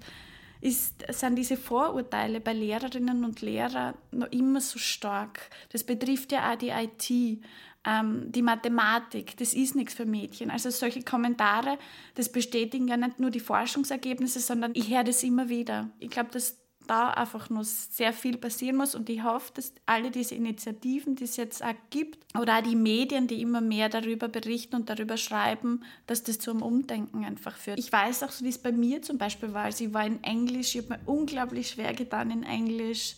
ist, 0.62 1.06
sind 1.10 1.36
diese 1.36 1.58
Vorurteile 1.58 2.40
bei 2.40 2.54
Lehrerinnen 2.54 3.24
und 3.24 3.42
Lehrern 3.42 3.96
noch 4.12 4.32
immer 4.32 4.62
so 4.62 4.78
stark? 4.78 5.50
Das 5.72 5.84
betrifft 5.84 6.32
ja 6.32 6.52
auch 6.52 6.56
die 6.56 6.70
IT 6.70 7.44
ähm, 7.88 8.32
die 8.32 8.42
Mathematik, 8.42 9.38
das 9.38 9.54
ist 9.54 9.76
nichts 9.76 9.94
für 9.94 10.06
Mädchen. 10.06 10.52
Also 10.52 10.70
solche 10.70 11.04
Kommentare, 11.04 11.78
das 12.16 12.30
bestätigen 12.30 12.88
ja 12.88 12.98
nicht 12.98 13.20
nur 13.20 13.32
die 13.32 13.40
Forschungsergebnisse, 13.40 14.40
sondern 14.42 14.72
ich 14.76 14.90
höre 14.90 15.06
das 15.06 15.24
immer 15.24 15.48
wieder. 15.48 15.90
Ich 16.00 16.10
glaube, 16.10 16.30
dass 16.32 16.58
da 16.86 17.10
einfach 17.10 17.50
noch 17.50 17.64
sehr 17.64 18.14
viel 18.14 18.38
passieren 18.38 18.78
muss 18.78 18.96
und 18.96 19.10
ich 19.10 19.24
hoffe, 19.24 19.52
dass 19.56 19.74
alle 19.86 20.10
diese 20.10 20.36
Initiativen, 20.36 21.16
die 21.16 21.26
es 21.26 21.36
jetzt 21.36 21.64
auch 21.64 21.74
gibt, 21.90 22.18
oder 22.38 22.60
auch 22.60 22.64
die 22.64 22.78
Medien, 22.78 23.28
die 23.28 23.42
immer 23.42 23.62
mehr 23.62 23.90
darüber 23.90 24.30
berichten 24.30 24.76
und 24.76 24.90
darüber 24.90 25.18
schreiben, 25.18 25.84
dass 26.08 26.24
das 26.24 26.40
zum 26.40 26.62
Umdenken 26.62 27.26
einfach 27.26 27.56
führt. 27.58 27.80
Ich 27.80 27.92
weiß 27.92 28.24
auch, 28.24 28.32
wie 28.40 28.50
es 28.50 28.58
bei 28.58 28.72
mir 28.72 29.02
zum 29.02 29.18
Beispiel 29.18 29.54
war. 29.54 29.66
Also 29.66 29.86
ich 29.86 29.94
war 29.94 30.06
in 30.06 30.24
Englisch, 30.24 30.76
ich 30.76 30.84
habe 30.84 30.96
mir 30.96 31.00
unglaublich 31.06 31.70
schwer 31.70 31.94
getan 31.94 32.32
in 32.32 32.44
Englisch 32.44 33.16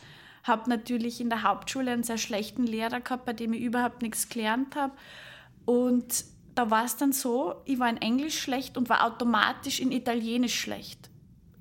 habe 0.50 0.70
natürlich 0.70 1.22
in 1.22 1.30
der 1.30 1.44
Hauptschule 1.44 1.92
einen 1.92 2.04
sehr 2.04 2.18
schlechten 2.18 2.64
Lehrer 2.64 3.00
gehabt, 3.00 3.26
bei 3.26 3.34
dem 3.34 3.54
ich 3.54 3.62
überhaupt 3.62 4.02
nichts 4.02 4.28
gelernt 4.28 4.76
habe. 4.76 4.94
Und 5.66 6.26
da 6.56 6.70
war 6.70 6.84
es 6.84 6.98
dann 6.98 7.14
so, 7.14 7.56
ich 7.64 7.80
war 7.80 7.90
in 7.90 8.02
Englisch 8.02 8.38
schlecht 8.38 8.76
und 8.78 8.90
war 8.90 9.06
automatisch 9.06 9.80
in 9.80 9.94
Italienisch 9.94 10.60
schlecht. 10.60 11.10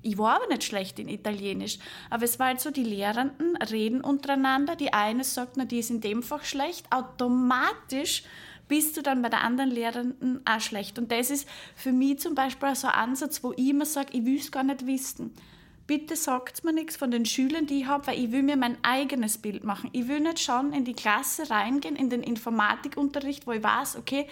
Ich 0.01 0.17
war 0.17 0.35
aber 0.37 0.47
nicht 0.47 0.63
schlecht 0.63 0.99
in 0.99 1.09
Italienisch. 1.09 1.77
Aber 2.09 2.23
es 2.23 2.39
war 2.39 2.47
halt 2.47 2.61
so, 2.61 2.71
die 2.71 2.83
Lehrenden 2.83 3.55
reden 3.57 4.01
untereinander. 4.01 4.75
Die 4.75 4.93
eine 4.93 5.23
sagt, 5.23 5.57
na, 5.57 5.65
die 5.65 5.79
ist 5.79 5.89
in 5.89 6.01
dem 6.01 6.23
Fach 6.23 6.43
schlecht. 6.43 6.91
Automatisch 6.91 8.23
bist 8.67 8.95
du 8.95 9.01
dann 9.01 9.21
bei 9.21 9.29
der 9.29 9.41
anderen 9.41 9.71
Lehrenden 9.71 10.41
auch 10.45 10.61
schlecht. 10.61 10.97
Und 10.99 11.11
das 11.11 11.29
ist 11.29 11.47
für 11.75 11.91
mich 11.91 12.19
zum 12.19 12.35
Beispiel 12.35 12.73
so 12.75 12.87
ein 12.87 12.93
Ansatz, 12.93 13.43
wo 13.43 13.51
ich 13.53 13.69
immer 13.69 13.85
sage, 13.85 14.09
ich 14.13 14.25
will 14.25 14.37
es 14.37 14.51
gar 14.51 14.63
nicht 14.63 14.85
wissen. 14.85 15.33
Bitte 15.89 16.15
sagt 16.15 16.63
mir 16.63 16.71
nichts 16.71 16.97
von 16.97 17.09
den 17.09 17.25
Schülern, 17.25 17.65
die 17.65 17.79
ich 17.79 17.87
habe, 17.87 18.05
weil 18.05 18.23
ich 18.23 18.31
will 18.31 18.43
mir 18.43 18.57
mein 18.57 18.77
eigenes 18.83 19.39
Bild 19.39 19.63
machen. 19.63 19.89
Ich 19.91 20.07
will 20.07 20.19
nicht 20.19 20.37
schon 20.37 20.71
in 20.71 20.85
die 20.85 20.93
Klasse 20.93 21.49
reingehen, 21.49 21.95
in 21.95 22.11
den 22.11 22.21
Informatikunterricht, 22.21 23.47
wo 23.47 23.53
ich 23.53 23.63
weiß, 23.63 23.95
okay, 23.95 24.27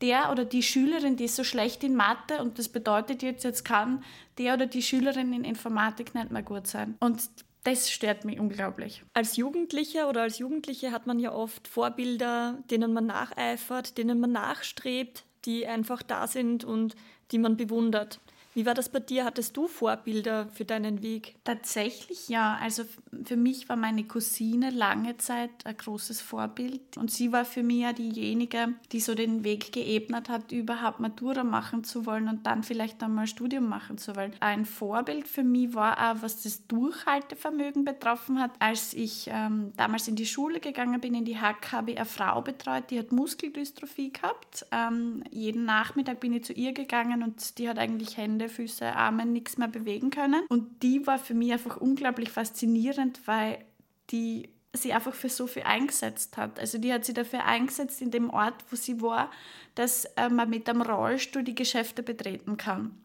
der 0.00 0.32
oder 0.32 0.46
die 0.46 0.62
Schülerin, 0.62 1.16
die 1.16 1.24
ist 1.24 1.36
so 1.36 1.44
schlecht 1.44 1.84
in 1.84 1.94
Mathe 1.94 2.40
und 2.40 2.58
das 2.58 2.70
bedeutet 2.70 3.22
jetzt, 3.22 3.44
jetzt 3.44 3.66
kann 3.66 4.02
der 4.38 4.54
oder 4.54 4.64
die 4.64 4.80
Schülerin 4.80 5.34
in 5.34 5.44
Informatik 5.44 6.14
nicht 6.14 6.30
mehr 6.30 6.42
gut 6.42 6.66
sein. 6.66 6.94
Und 7.00 7.20
das 7.64 7.90
stört 7.90 8.24
mich 8.24 8.40
unglaublich. 8.40 9.04
Als 9.12 9.36
Jugendlicher 9.36 10.08
oder 10.08 10.22
als 10.22 10.38
Jugendliche 10.38 10.90
hat 10.90 11.06
man 11.06 11.18
ja 11.18 11.34
oft 11.34 11.68
Vorbilder, 11.68 12.62
denen 12.70 12.94
man 12.94 13.04
nacheifert, 13.04 13.98
denen 13.98 14.20
man 14.20 14.32
nachstrebt, 14.32 15.24
die 15.44 15.66
einfach 15.66 16.02
da 16.02 16.26
sind 16.28 16.64
und 16.64 16.96
die 17.30 17.38
man 17.38 17.58
bewundert. 17.58 18.20
Wie 18.54 18.66
war 18.66 18.74
das 18.74 18.88
bei 18.88 19.00
dir? 19.00 19.24
Hattest 19.24 19.56
du 19.56 19.66
Vorbilder 19.66 20.48
für 20.52 20.64
deinen 20.64 21.02
Weg? 21.02 21.34
Tatsächlich 21.42 22.28
ja. 22.28 22.56
Also 22.62 22.84
für 23.24 23.36
mich 23.36 23.68
war 23.68 23.74
meine 23.74 24.04
Cousine 24.04 24.70
lange 24.70 25.16
Zeit 25.16 25.50
ein 25.64 25.76
großes 25.76 26.20
Vorbild. 26.20 26.96
Und 26.96 27.10
sie 27.10 27.32
war 27.32 27.44
für 27.44 27.64
mich 27.64 27.80
ja 27.80 27.92
diejenige, 27.92 28.74
die 28.92 29.00
so 29.00 29.16
den 29.16 29.42
Weg 29.42 29.72
geebnet 29.72 30.28
hat, 30.28 30.52
überhaupt 30.52 31.00
Matura 31.00 31.42
machen 31.42 31.82
zu 31.82 32.06
wollen 32.06 32.28
und 32.28 32.46
dann 32.46 32.62
vielleicht 32.62 33.02
einmal 33.02 33.26
Studium 33.26 33.68
machen 33.68 33.98
zu 33.98 34.14
wollen. 34.14 34.32
Ein 34.38 34.66
Vorbild 34.66 35.26
für 35.26 35.42
mich 35.42 35.74
war 35.74 35.98
auch, 35.98 36.22
was 36.22 36.42
das 36.42 36.66
Durchhaltevermögen 36.68 37.84
betroffen 37.84 38.40
hat. 38.40 38.52
Als 38.60 38.94
ich 38.94 39.28
ähm, 39.32 39.72
damals 39.76 40.06
in 40.06 40.14
die 40.14 40.26
Schule 40.26 40.60
gegangen 40.60 41.00
bin, 41.00 41.14
in 41.14 41.24
die 41.24 41.40
Hack, 41.40 41.72
habe 41.72 41.92
ich 41.92 41.96
eine 41.96 42.06
Frau 42.06 42.40
betreut, 42.40 42.90
die 42.90 43.00
hat 43.00 43.10
Muskeldystrophie 43.10 44.12
gehabt. 44.12 44.64
Ähm, 44.70 45.24
jeden 45.32 45.64
Nachmittag 45.64 46.20
bin 46.20 46.32
ich 46.32 46.44
zu 46.44 46.52
ihr 46.52 46.72
gegangen 46.72 47.24
und 47.24 47.58
die 47.58 47.68
hat 47.68 47.78
eigentlich 47.78 48.16
Hände 48.16 48.43
Hände, 48.44 48.48
Füße, 48.48 48.94
Arme 48.94 49.26
nichts 49.26 49.56
mehr 49.58 49.68
bewegen 49.68 50.10
können. 50.10 50.44
Und 50.48 50.82
die 50.82 51.06
war 51.06 51.18
für 51.18 51.34
mich 51.34 51.52
einfach 51.52 51.76
unglaublich 51.76 52.30
faszinierend, 52.30 53.20
weil 53.26 53.64
die 54.10 54.50
sie 54.72 54.92
einfach 54.92 55.14
für 55.14 55.28
so 55.28 55.46
viel 55.46 55.62
eingesetzt 55.62 56.36
hat. 56.36 56.58
Also 56.58 56.78
die 56.78 56.92
hat 56.92 57.04
sie 57.04 57.14
dafür 57.14 57.44
eingesetzt 57.44 58.02
in 58.02 58.10
dem 58.10 58.30
Ort, 58.30 58.54
wo 58.70 58.76
sie 58.76 59.00
war, 59.00 59.30
dass 59.76 60.04
äh, 60.16 60.28
man 60.28 60.50
mit 60.50 60.68
einem 60.68 60.82
Rollstuhl 60.82 61.44
die 61.44 61.54
Geschäfte 61.54 62.02
betreten 62.02 62.56
kann. 62.56 62.98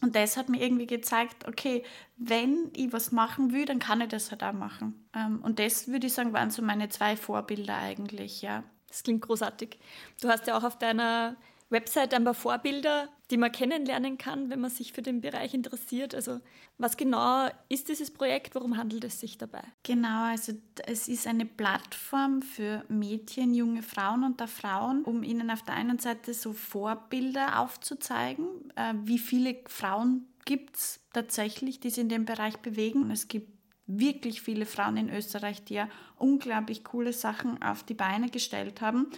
Und 0.00 0.16
das 0.16 0.36
hat 0.36 0.48
mir 0.48 0.60
irgendwie 0.60 0.88
gezeigt, 0.88 1.46
okay, 1.46 1.84
wenn 2.16 2.72
ich 2.74 2.92
was 2.92 3.12
machen 3.12 3.52
will, 3.52 3.66
dann 3.66 3.78
kann 3.78 4.00
ich 4.00 4.08
das 4.08 4.32
halt 4.32 4.42
auch 4.42 4.52
machen. 4.52 5.06
Ähm, 5.14 5.40
und 5.42 5.60
das 5.60 5.86
würde 5.86 6.08
ich 6.08 6.12
sagen, 6.12 6.32
waren 6.32 6.50
so 6.50 6.60
meine 6.60 6.88
zwei 6.88 7.16
Vorbilder 7.16 7.76
eigentlich, 7.76 8.42
ja. 8.42 8.64
Das 8.88 9.04
klingt 9.04 9.22
großartig. 9.22 9.78
Du 10.20 10.28
hast 10.28 10.48
ja 10.48 10.58
auch 10.58 10.64
auf 10.64 10.76
deiner 10.76 11.36
Website 11.72 12.14
ein 12.14 12.24
paar 12.24 12.34
Vorbilder, 12.34 13.08
die 13.30 13.38
man 13.38 13.50
kennenlernen 13.50 14.18
kann, 14.18 14.50
wenn 14.50 14.60
man 14.60 14.70
sich 14.70 14.92
für 14.92 15.02
den 15.02 15.20
Bereich 15.20 15.54
interessiert. 15.54 16.14
Also 16.14 16.40
was 16.78 16.96
genau 16.96 17.48
ist 17.68 17.88
dieses 17.88 18.12
Projekt? 18.12 18.54
Worum 18.54 18.76
handelt 18.76 19.04
es 19.04 19.18
sich 19.18 19.38
dabei? 19.38 19.62
Genau, 19.82 20.24
also 20.24 20.52
es 20.86 21.08
ist 21.08 21.26
eine 21.26 21.46
Plattform 21.46 22.42
für 22.42 22.84
Mädchen, 22.88 23.54
junge 23.54 23.82
Frauen 23.82 24.22
und 24.22 24.40
Frauen, 24.48 25.02
um 25.04 25.22
ihnen 25.22 25.50
auf 25.50 25.62
der 25.62 25.74
einen 25.74 25.98
Seite 25.98 26.34
so 26.34 26.52
Vorbilder 26.52 27.58
aufzuzeigen, 27.58 28.46
äh, 28.76 28.94
wie 29.04 29.18
viele 29.18 29.56
Frauen 29.66 30.26
gibt 30.44 30.76
es 30.76 31.00
tatsächlich, 31.12 31.80
die 31.80 31.90
sich 31.90 32.02
in 32.02 32.08
dem 32.08 32.24
Bereich 32.24 32.58
bewegen. 32.58 33.10
Es 33.10 33.28
gibt 33.28 33.50
wirklich 33.86 34.42
viele 34.42 34.66
Frauen 34.66 34.96
in 34.96 35.10
Österreich, 35.10 35.64
die 35.64 35.74
ja 35.74 35.88
unglaublich 36.16 36.84
coole 36.84 37.12
Sachen 37.12 37.62
auf 37.62 37.82
die 37.82 37.94
Beine 37.94 38.28
gestellt 38.28 38.80
haben. 38.80 39.10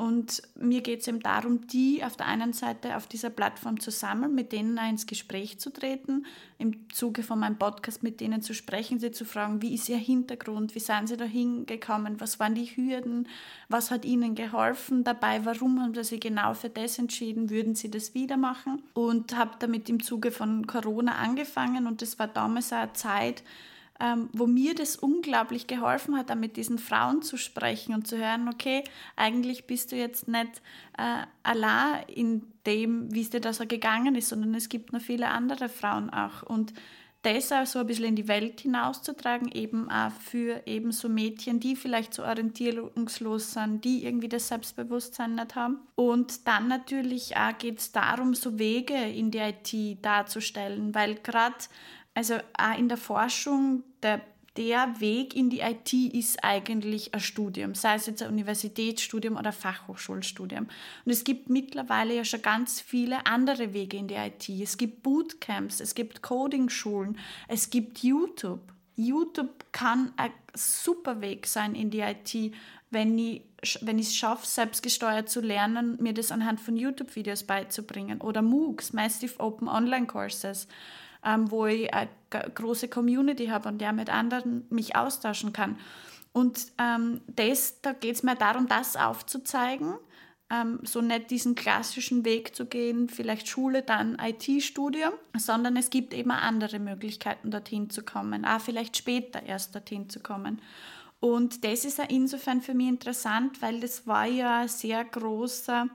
Und 0.00 0.42
mir 0.54 0.80
geht 0.80 1.00
es 1.00 1.08
eben 1.08 1.20
darum, 1.20 1.66
die 1.66 2.02
auf 2.02 2.16
der 2.16 2.24
einen 2.24 2.54
Seite 2.54 2.96
auf 2.96 3.06
dieser 3.06 3.28
Plattform 3.28 3.80
zu 3.80 3.90
sammeln, 3.90 4.34
mit 4.34 4.50
denen 4.50 4.78
ins 4.78 5.06
Gespräch 5.06 5.60
zu 5.60 5.70
treten, 5.70 6.24
im 6.56 6.88
Zuge 6.88 7.22
von 7.22 7.38
meinem 7.38 7.58
Podcast 7.58 8.02
mit 8.02 8.18
denen 8.22 8.40
zu 8.40 8.54
sprechen, 8.54 8.98
sie 8.98 9.12
zu 9.12 9.26
fragen, 9.26 9.60
wie 9.60 9.74
ist 9.74 9.90
ihr 9.90 9.98
Hintergrund, 9.98 10.74
wie 10.74 10.80
sind 10.80 11.08
sie 11.08 11.18
da 11.18 11.26
hingekommen, 11.26 12.18
was 12.18 12.40
waren 12.40 12.54
die 12.54 12.64
Hürden, 12.64 13.28
was 13.68 13.90
hat 13.90 14.06
ihnen 14.06 14.34
geholfen 14.34 15.04
dabei, 15.04 15.44
warum 15.44 15.78
haben 15.82 15.94
sie 15.94 16.02
sich 16.02 16.20
genau 16.20 16.54
für 16.54 16.70
das 16.70 16.98
entschieden, 16.98 17.50
würden 17.50 17.74
sie 17.74 17.90
das 17.90 18.14
wieder 18.14 18.38
machen? 18.38 18.82
Und 18.94 19.36
habe 19.36 19.56
damit 19.58 19.90
im 19.90 20.02
Zuge 20.02 20.30
von 20.30 20.66
Corona 20.66 21.16
angefangen 21.16 21.86
und 21.86 22.00
das 22.00 22.18
war 22.18 22.28
damals 22.28 22.72
auch 22.72 22.78
eine 22.78 22.94
Zeit, 22.94 23.42
ähm, 24.00 24.28
wo 24.32 24.46
mir 24.46 24.74
das 24.74 24.96
unglaublich 24.96 25.66
geholfen 25.66 26.16
hat, 26.16 26.34
mit 26.36 26.56
diesen 26.56 26.78
Frauen 26.78 27.22
zu 27.22 27.36
sprechen 27.36 27.94
und 27.94 28.06
zu 28.06 28.16
hören, 28.18 28.48
okay, 28.48 28.84
eigentlich 29.16 29.66
bist 29.66 29.92
du 29.92 29.96
jetzt 29.96 30.26
nicht 30.26 30.62
äh, 30.98 31.24
allein 31.42 32.04
in 32.08 32.42
dem, 32.66 33.12
wie 33.14 33.20
es 33.20 33.30
dir 33.30 33.40
da 33.40 33.52
so 33.52 33.66
gegangen 33.66 34.14
ist, 34.14 34.30
sondern 34.30 34.54
es 34.54 34.68
gibt 34.68 34.92
noch 34.92 35.00
viele 35.00 35.28
andere 35.28 35.68
Frauen 35.68 36.10
auch. 36.10 36.42
Und 36.42 36.72
das 37.22 37.52
auch 37.52 37.66
so 37.66 37.80
ein 37.80 37.86
bisschen 37.86 38.06
in 38.06 38.16
die 38.16 38.28
Welt 38.28 38.60
hinauszutragen, 38.60 39.50
eben 39.52 39.90
auch 39.90 40.10
für 40.10 40.62
eben 40.64 40.90
so 40.90 41.08
Mädchen, 41.08 41.60
die 41.60 41.76
vielleicht 41.76 42.14
so 42.14 42.24
orientierungslos 42.24 43.52
sind, 43.52 43.84
die 43.84 44.06
irgendwie 44.06 44.28
das 44.28 44.48
Selbstbewusstsein 44.48 45.34
nicht 45.34 45.54
haben. 45.54 45.80
Und 45.96 46.46
dann 46.48 46.68
natürlich 46.68 47.36
auch 47.36 47.56
geht 47.58 47.78
es 47.78 47.92
darum, 47.92 48.34
so 48.34 48.58
Wege 48.58 48.94
in 48.94 49.30
die 49.30 49.38
IT 49.38 49.98
darzustellen, 50.02 50.94
weil 50.94 51.16
gerade 51.16 51.56
also 52.20 52.34
auch 52.52 52.76
in 52.76 52.90
der 52.90 52.98
Forschung, 52.98 53.82
der, 54.02 54.20
der 54.58 55.00
Weg 55.00 55.34
in 55.34 55.48
die 55.48 55.60
IT 55.60 55.94
ist 55.94 56.44
eigentlich 56.44 57.14
ein 57.14 57.20
Studium, 57.20 57.74
sei 57.74 57.94
es 57.94 58.04
jetzt 58.04 58.22
ein 58.22 58.28
Universitätsstudium 58.28 59.38
oder 59.38 59.52
Fachhochschulstudium. 59.52 60.68
Und 61.06 61.10
es 61.10 61.24
gibt 61.24 61.48
mittlerweile 61.48 62.14
ja 62.14 62.24
schon 62.26 62.42
ganz 62.42 62.78
viele 62.78 63.24
andere 63.24 63.72
Wege 63.72 63.96
in 63.96 64.06
die 64.06 64.16
IT. 64.16 64.50
Es 64.50 64.76
gibt 64.76 65.02
Bootcamps, 65.02 65.80
es 65.80 65.94
gibt 65.94 66.20
Coding-Schulen, 66.20 67.16
es 67.48 67.70
gibt 67.70 68.00
YouTube. 68.00 68.60
YouTube 68.96 69.64
kann 69.72 70.12
ein 70.18 70.32
super 70.52 71.22
Weg 71.22 71.46
sein 71.46 71.74
in 71.74 71.88
die 71.88 72.00
IT, 72.00 72.54
wenn 72.90 73.18
ich 73.18 73.44
wenn 73.82 73.98
ich 73.98 74.06
es 74.06 74.16
schaffe, 74.16 74.46
selbstgesteuert 74.46 75.28
zu 75.28 75.42
lernen, 75.42 75.98
mir 76.00 76.14
das 76.14 76.32
anhand 76.32 76.60
von 76.60 76.76
YouTube-Videos 76.76 77.44
beizubringen. 77.44 78.22
Oder 78.22 78.40
MOOCs, 78.40 78.94
Massive 78.94 79.38
Open 79.38 79.68
Online 79.68 80.06
Courses 80.06 80.66
ähm, 81.24 81.50
wo 81.50 81.66
ich 81.66 81.92
eine 81.92 82.08
große 82.54 82.88
Community 82.88 83.46
habe 83.46 83.68
und 83.68 83.80
der 83.80 83.92
mit 83.92 84.10
anderen 84.10 84.66
mich 84.70 84.96
austauschen 84.96 85.52
kann. 85.52 85.78
Und 86.32 86.72
ähm, 86.78 87.20
das, 87.26 87.80
da 87.82 87.92
geht 87.92 88.16
es 88.16 88.22
mir 88.22 88.36
darum, 88.36 88.68
das 88.68 88.96
aufzuzeigen, 88.96 89.94
ähm, 90.50 90.80
so 90.82 91.00
nicht 91.00 91.30
diesen 91.30 91.54
klassischen 91.54 92.24
Weg 92.24 92.54
zu 92.54 92.66
gehen, 92.66 93.08
vielleicht 93.08 93.48
Schule, 93.48 93.82
dann 93.82 94.18
IT-Studium, 94.20 95.12
sondern 95.36 95.76
es 95.76 95.90
gibt 95.90 96.14
eben 96.14 96.30
andere 96.30 96.78
Möglichkeiten, 96.78 97.50
dorthin 97.50 97.90
zu 97.90 98.02
kommen, 98.02 98.44
auch 98.44 98.60
vielleicht 98.60 98.96
später 98.96 99.42
erst 99.42 99.74
dorthin 99.74 100.08
zu 100.08 100.20
kommen. 100.20 100.60
Und 101.20 101.64
das 101.64 101.84
ist 101.84 102.00
insofern 102.08 102.62
für 102.62 102.74
mich 102.74 102.88
interessant, 102.88 103.60
weil 103.60 103.80
das 103.80 104.06
war 104.06 104.26
ja 104.26 104.60
ein 104.62 104.68
sehr 104.68 105.04
großer 105.04 105.86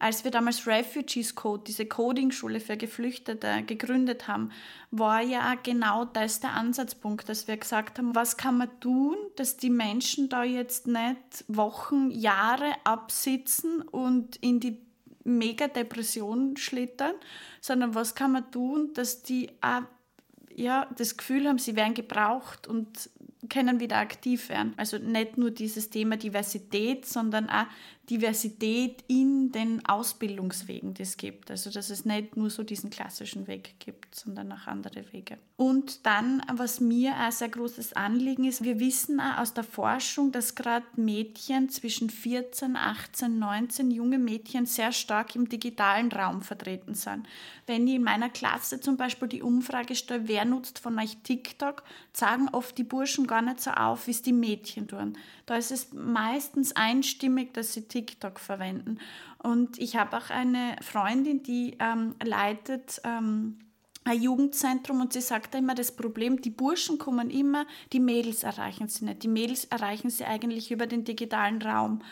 als 0.00 0.24
wir 0.24 0.30
damals 0.30 0.66
Refugees 0.66 1.34
Code, 1.34 1.62
diese 1.66 1.84
Coding-Schule 1.84 2.58
für 2.58 2.78
Geflüchtete, 2.78 3.62
gegründet 3.64 4.26
haben, 4.28 4.50
war 4.90 5.20
ja 5.20 5.54
genau 5.62 6.06
das 6.06 6.40
der 6.40 6.54
Ansatzpunkt, 6.54 7.28
dass 7.28 7.46
wir 7.46 7.58
gesagt 7.58 7.98
haben, 7.98 8.14
was 8.14 8.38
kann 8.38 8.56
man 8.56 8.80
tun, 8.80 9.14
dass 9.36 9.58
die 9.58 9.68
Menschen 9.68 10.30
da 10.30 10.42
jetzt 10.42 10.86
nicht 10.86 11.44
Wochen, 11.48 12.10
Jahre 12.10 12.72
absitzen 12.84 13.82
und 13.82 14.36
in 14.36 14.58
die 14.58 14.78
Mega-Depression 15.24 16.56
schlittern, 16.56 17.14
sondern 17.60 17.94
was 17.94 18.14
kann 18.14 18.32
man 18.32 18.50
tun, 18.50 18.94
dass 18.94 19.22
die 19.22 19.50
auch, 19.60 19.82
ja, 20.54 20.86
das 20.96 21.18
Gefühl 21.18 21.46
haben, 21.46 21.58
sie 21.58 21.76
werden 21.76 21.92
gebraucht 21.92 22.66
und 22.66 23.10
können 23.50 23.80
wieder 23.80 23.96
aktiv 23.96 24.48
werden. 24.48 24.74
Also 24.76 24.98
nicht 24.98 25.38
nur 25.38 25.50
dieses 25.50 25.90
Thema 25.90 26.16
Diversität, 26.16 27.06
sondern 27.06 27.48
auch 27.48 27.66
Diversität 28.10 29.04
in 29.06 29.52
den 29.52 29.86
Ausbildungswegen, 29.86 30.94
die 30.94 31.02
es 31.02 31.16
gibt. 31.16 31.50
Also 31.50 31.70
dass 31.70 31.90
es 31.90 32.04
nicht 32.04 32.36
nur 32.36 32.50
so 32.50 32.64
diesen 32.64 32.90
klassischen 32.90 33.46
Weg 33.46 33.76
gibt, 33.78 34.16
sondern 34.16 34.50
auch 34.50 34.66
andere 34.66 35.04
Wege. 35.12 35.38
Und 35.56 36.04
dann, 36.06 36.42
was 36.52 36.80
mir 36.80 37.14
ein 37.16 37.30
sehr 37.30 37.50
großes 37.50 37.92
Anliegen 37.92 38.44
ist, 38.44 38.64
wir 38.64 38.80
wissen 38.80 39.20
auch 39.20 39.38
aus 39.38 39.54
der 39.54 39.62
Forschung, 39.62 40.32
dass 40.32 40.56
gerade 40.56 40.86
Mädchen 40.96 41.68
zwischen 41.68 42.10
14, 42.10 42.76
18, 42.76 43.38
19, 43.38 43.90
junge 43.92 44.18
Mädchen 44.18 44.66
sehr 44.66 44.90
stark 44.90 45.36
im 45.36 45.48
digitalen 45.48 46.10
Raum 46.10 46.42
vertreten 46.42 46.94
sind. 46.94 47.28
Wenn 47.66 47.86
ich 47.86 47.94
in 47.94 48.02
meiner 48.02 48.30
Klasse 48.30 48.80
zum 48.80 48.96
Beispiel 48.96 49.28
die 49.28 49.42
Umfrage 49.42 49.94
stelle, 49.94 50.26
wer 50.26 50.44
nutzt 50.44 50.80
von 50.80 50.98
euch 50.98 51.18
TikTok, 51.22 51.84
sagen 52.12 52.48
oft 52.50 52.76
die 52.76 52.84
Burschen 52.84 53.28
gar 53.28 53.42
nicht 53.42 53.60
so 53.60 53.70
auf, 53.70 54.08
wie 54.08 54.12
es 54.12 54.22
die 54.22 54.32
Mädchen 54.32 54.88
tun. 54.88 55.16
Da 55.46 55.56
ist 55.56 55.70
es 55.70 55.92
meistens 55.92 56.74
einstimmig, 56.74 57.54
dass 57.54 57.72
sie 57.72 57.82
TikTok 57.82 57.99
verwenden. 58.34 58.98
Und 59.38 59.78
ich 59.78 59.96
habe 59.96 60.16
auch 60.16 60.30
eine 60.30 60.76
Freundin, 60.82 61.42
die 61.42 61.76
ähm, 61.80 62.14
leitet 62.22 63.00
ähm, 63.04 63.58
ein 64.04 64.20
Jugendzentrum 64.20 65.00
und 65.00 65.12
sie 65.12 65.20
sagt 65.20 65.54
immer, 65.54 65.74
das 65.74 65.92
Problem, 65.92 66.40
die 66.40 66.50
Burschen 66.50 66.98
kommen 66.98 67.30
immer, 67.30 67.66
die 67.92 68.00
Mädels 68.00 68.42
erreichen 68.42 68.88
sie 68.88 69.04
nicht. 69.04 69.22
Die 69.22 69.28
Mädels 69.28 69.64
erreichen 69.66 70.10
sie 70.10 70.24
eigentlich 70.24 70.70
über 70.70 70.86
den 70.86 71.04
digitalen 71.04 71.60
Raum. 71.60 72.02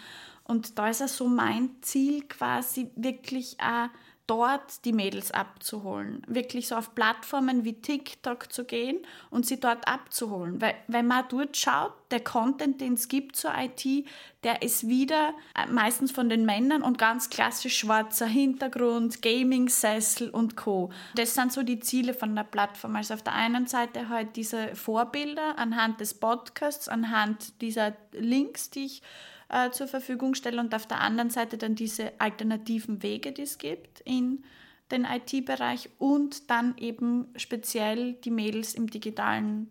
Und 0.45 0.79
da 0.79 0.89
ist 0.89 1.01
ja 1.01 1.09
so 1.09 1.29
mein 1.29 1.71
Ziel 1.83 2.23
quasi 2.23 2.91
wirklich 2.97 3.59
auch 3.61 3.89
dort 4.29 4.85
die 4.85 4.93
Mädels 4.93 5.31
abzuholen. 5.33 6.23
Wirklich 6.29 6.69
so 6.69 6.77
auf 6.77 6.95
Plattformen 6.95 7.65
wie 7.65 7.73
TikTok 7.73 8.53
zu 8.53 8.65
gehen 8.65 8.99
und 9.31 9.47
sie 9.47 9.59
dort 9.59 9.89
abzuholen. 9.89 10.61
Weil 10.61 10.75
wenn 10.87 11.07
man 11.07 11.25
dort 11.29 11.57
schaut, 11.57 11.93
der 12.11 12.21
Content, 12.21 12.81
den 12.81 12.95
es 12.95 13.09
gibt 13.09 13.37
zur 13.37 13.53
IT, 13.59 14.07
der 14.45 14.63
ist 14.63 14.87
wieder 14.87 15.33
äh, 15.57 15.67
meistens 15.67 16.13
von 16.13 16.29
den 16.29 16.45
Männern 16.45 16.83
und 16.83 16.99
ganz 16.99 17.31
klassisch 17.31 17.79
schwarzer 17.79 18.27
Hintergrund, 18.27 19.23
Gaming-Sessel 19.23 20.29
und 20.31 20.57
Co. 20.57 20.91
Das 21.15 21.35
sind 21.35 21.53
so 21.53 21.63
die 21.63 21.81
Ziele 21.81 22.13
von 22.13 22.37
der 22.37 22.45
Plattform. 22.45 22.97
Also 22.97 23.15
auf 23.15 23.23
der 23.23 23.35
einen 23.35 23.67
Seite 23.67 24.11
halt 24.11 24.37
diese 24.37 24.75
Vorbilder 24.77 25.59
anhand 25.59 26.01
des 26.01 26.13
Podcasts, 26.13 26.89
anhand 26.89 27.61
dieser 27.63 27.95
Links, 28.13 28.71
die 28.71 28.85
ich 28.85 29.03
äh, 29.49 29.71
zur 29.71 29.89
Verfügung 29.89 30.35
stelle 30.35 30.61
und 30.61 30.75
auf 30.75 30.87
der 30.87 31.01
anderen 31.01 31.31
Seite 31.31 31.59
dann 31.59 31.75
diese 31.75 32.13
alternativen 32.21 33.03
Wege, 33.03 33.33
die 33.33 33.43
es 33.43 33.59
gibt 33.59 34.01
in 34.01 34.45
den 34.91 35.05
IT-Bereich 35.05 35.91
und 35.99 36.51
dann 36.51 36.77
eben 36.79 37.29
speziell 37.37 38.15
die 38.15 38.31
Mädels 38.31 38.75
im 38.75 38.89
digitalen 38.89 39.69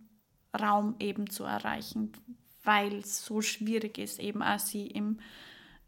Raum 0.59 0.95
eben 0.99 1.29
zu 1.29 1.43
erreichen, 1.43 2.11
weil 2.63 2.99
es 2.99 3.25
so 3.25 3.41
schwierig 3.41 3.97
ist, 3.97 4.19
eben 4.19 4.41
auch 4.43 4.59
sie 4.59 4.87
im, 4.87 5.19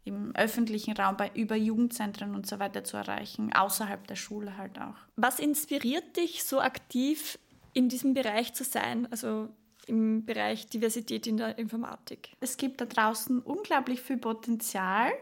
im 0.04 0.34
öffentlichen 0.34 0.96
Raum 0.96 1.16
bei, 1.16 1.30
über 1.34 1.56
Jugendzentren 1.56 2.34
und 2.34 2.46
so 2.46 2.58
weiter 2.58 2.84
zu 2.84 2.96
erreichen, 2.96 3.52
außerhalb 3.52 4.06
der 4.06 4.16
Schule 4.16 4.56
halt 4.56 4.80
auch. 4.80 4.96
Was 5.16 5.38
inspiriert 5.38 6.16
dich, 6.16 6.44
so 6.44 6.60
aktiv 6.60 7.38
in 7.72 7.88
diesem 7.88 8.14
Bereich 8.14 8.52
zu 8.54 8.64
sein? 8.64 9.06
Also 9.10 9.48
im 9.86 10.24
Bereich 10.24 10.68
Diversität 10.68 11.26
in 11.26 11.36
der 11.36 11.58
Informatik. 11.58 12.30
Es 12.40 12.56
gibt 12.56 12.80
da 12.80 12.86
draußen 12.86 13.40
unglaublich 13.40 14.00
viel 14.00 14.18
Potenzial, 14.18 15.12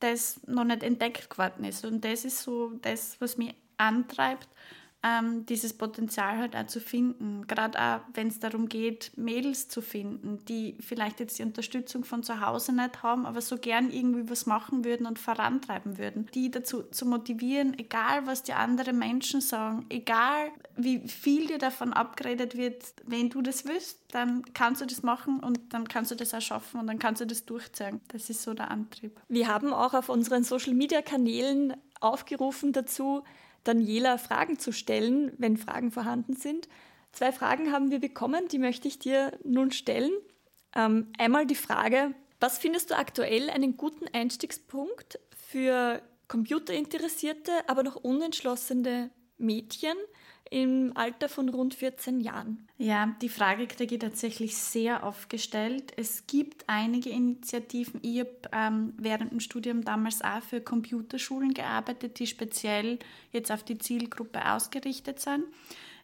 das 0.00 0.40
noch 0.46 0.64
nicht 0.64 0.82
entdeckt 0.82 1.30
geworden 1.30 1.64
ist. 1.64 1.84
Und 1.84 2.04
das 2.04 2.24
ist 2.24 2.42
so 2.42 2.70
das, 2.82 3.20
was 3.20 3.38
mich 3.38 3.54
antreibt, 3.76 4.48
ähm, 5.02 5.46
dieses 5.46 5.72
Potenzial 5.74 6.38
halt 6.38 6.56
auch 6.56 6.66
zu 6.66 6.80
finden. 6.80 7.46
Gerade 7.46 7.80
auch, 7.80 8.00
wenn 8.14 8.28
es 8.28 8.40
darum 8.40 8.68
geht, 8.68 9.12
Mädels 9.16 9.68
zu 9.68 9.80
finden, 9.82 10.44
die 10.46 10.76
vielleicht 10.80 11.20
jetzt 11.20 11.38
die 11.38 11.42
Unterstützung 11.42 12.04
von 12.04 12.22
zu 12.22 12.40
Hause 12.40 12.74
nicht 12.74 13.02
haben, 13.02 13.26
aber 13.26 13.40
so 13.40 13.56
gern 13.58 13.90
irgendwie 13.90 14.28
was 14.30 14.46
machen 14.46 14.84
würden 14.84 15.06
und 15.06 15.18
vorantreiben 15.18 15.98
würden. 15.98 16.26
Die 16.34 16.50
dazu 16.50 16.82
zu 16.82 17.06
motivieren, 17.06 17.78
egal 17.78 18.26
was 18.26 18.42
die 18.42 18.54
anderen 18.54 18.98
Menschen 18.98 19.40
sagen, 19.40 19.86
egal 19.90 20.50
wie 20.76 21.06
viel 21.08 21.46
dir 21.46 21.58
davon 21.58 21.92
abgeredet 21.92 22.56
wird, 22.56 22.82
wenn 23.04 23.30
du 23.30 23.42
das 23.42 23.64
willst, 23.64 24.00
dann 24.10 24.42
kannst 24.54 24.80
du 24.80 24.86
das 24.86 25.02
machen 25.02 25.40
und 25.40 25.60
dann 25.72 25.88
kannst 25.88 26.10
du 26.10 26.14
das 26.14 26.34
auch 26.34 26.40
schaffen 26.40 26.80
und 26.80 26.86
dann 26.86 26.98
kannst 26.98 27.20
du 27.20 27.26
das 27.26 27.44
durchziehen. 27.44 28.00
Das 28.08 28.28
ist 28.30 28.42
so 28.42 28.54
der 28.54 28.70
Antrieb. 28.70 29.20
Wir 29.28 29.48
haben 29.48 29.72
auch 29.72 29.94
auf 29.94 30.08
unseren 30.08 30.42
Social-Media-Kanälen 30.42 31.74
aufgerufen 32.00 32.72
dazu, 32.72 33.22
Daniela 33.66 34.18
Fragen 34.18 34.58
zu 34.58 34.72
stellen, 34.72 35.32
wenn 35.38 35.56
Fragen 35.56 35.90
vorhanden 35.90 36.34
sind. 36.34 36.68
Zwei 37.12 37.32
Fragen 37.32 37.72
haben 37.72 37.90
wir 37.90 37.98
bekommen, 37.98 38.48
die 38.48 38.58
möchte 38.58 38.88
ich 38.88 38.98
dir 38.98 39.32
nun 39.42 39.72
stellen. 39.72 40.12
Ähm, 40.74 41.12
einmal 41.18 41.46
die 41.46 41.54
Frage, 41.54 42.14
was 42.40 42.58
findest 42.58 42.90
du 42.90 42.96
aktuell 42.96 43.50
einen 43.50 43.76
guten 43.76 44.06
Einstiegspunkt 44.12 45.18
für 45.34 46.02
Computerinteressierte, 46.28 47.52
aber 47.66 47.82
noch 47.82 47.96
unentschlossene 47.96 49.10
Mädchen 49.38 49.96
im 50.50 50.92
Alter 50.94 51.28
von 51.28 51.48
rund 51.48 51.74
14 51.74 52.20
Jahren? 52.20 52.66
Ja, 52.78 53.14
die 53.22 53.28
Frage 53.28 53.66
kriege 53.66 53.94
ich 53.94 54.00
tatsächlich 54.00 54.56
sehr 54.56 55.02
oft 55.02 55.28
gestellt. 55.28 55.92
Es 55.96 56.26
gibt 56.26 56.64
einige 56.66 57.10
Initiativen. 57.10 58.00
Ich 58.02 58.20
habe 58.20 58.36
ähm, 58.52 58.94
während 58.98 59.32
dem 59.32 59.40
Studium 59.40 59.82
damals 59.82 60.22
auch 60.22 60.42
für 60.42 60.60
Computerschulen 60.60 61.54
gearbeitet, 61.54 62.18
die 62.18 62.26
speziell 62.26 62.98
jetzt 63.32 63.50
auf 63.50 63.62
die 63.62 63.78
Zielgruppe 63.78 64.52
ausgerichtet 64.52 65.20
sind. 65.20 65.44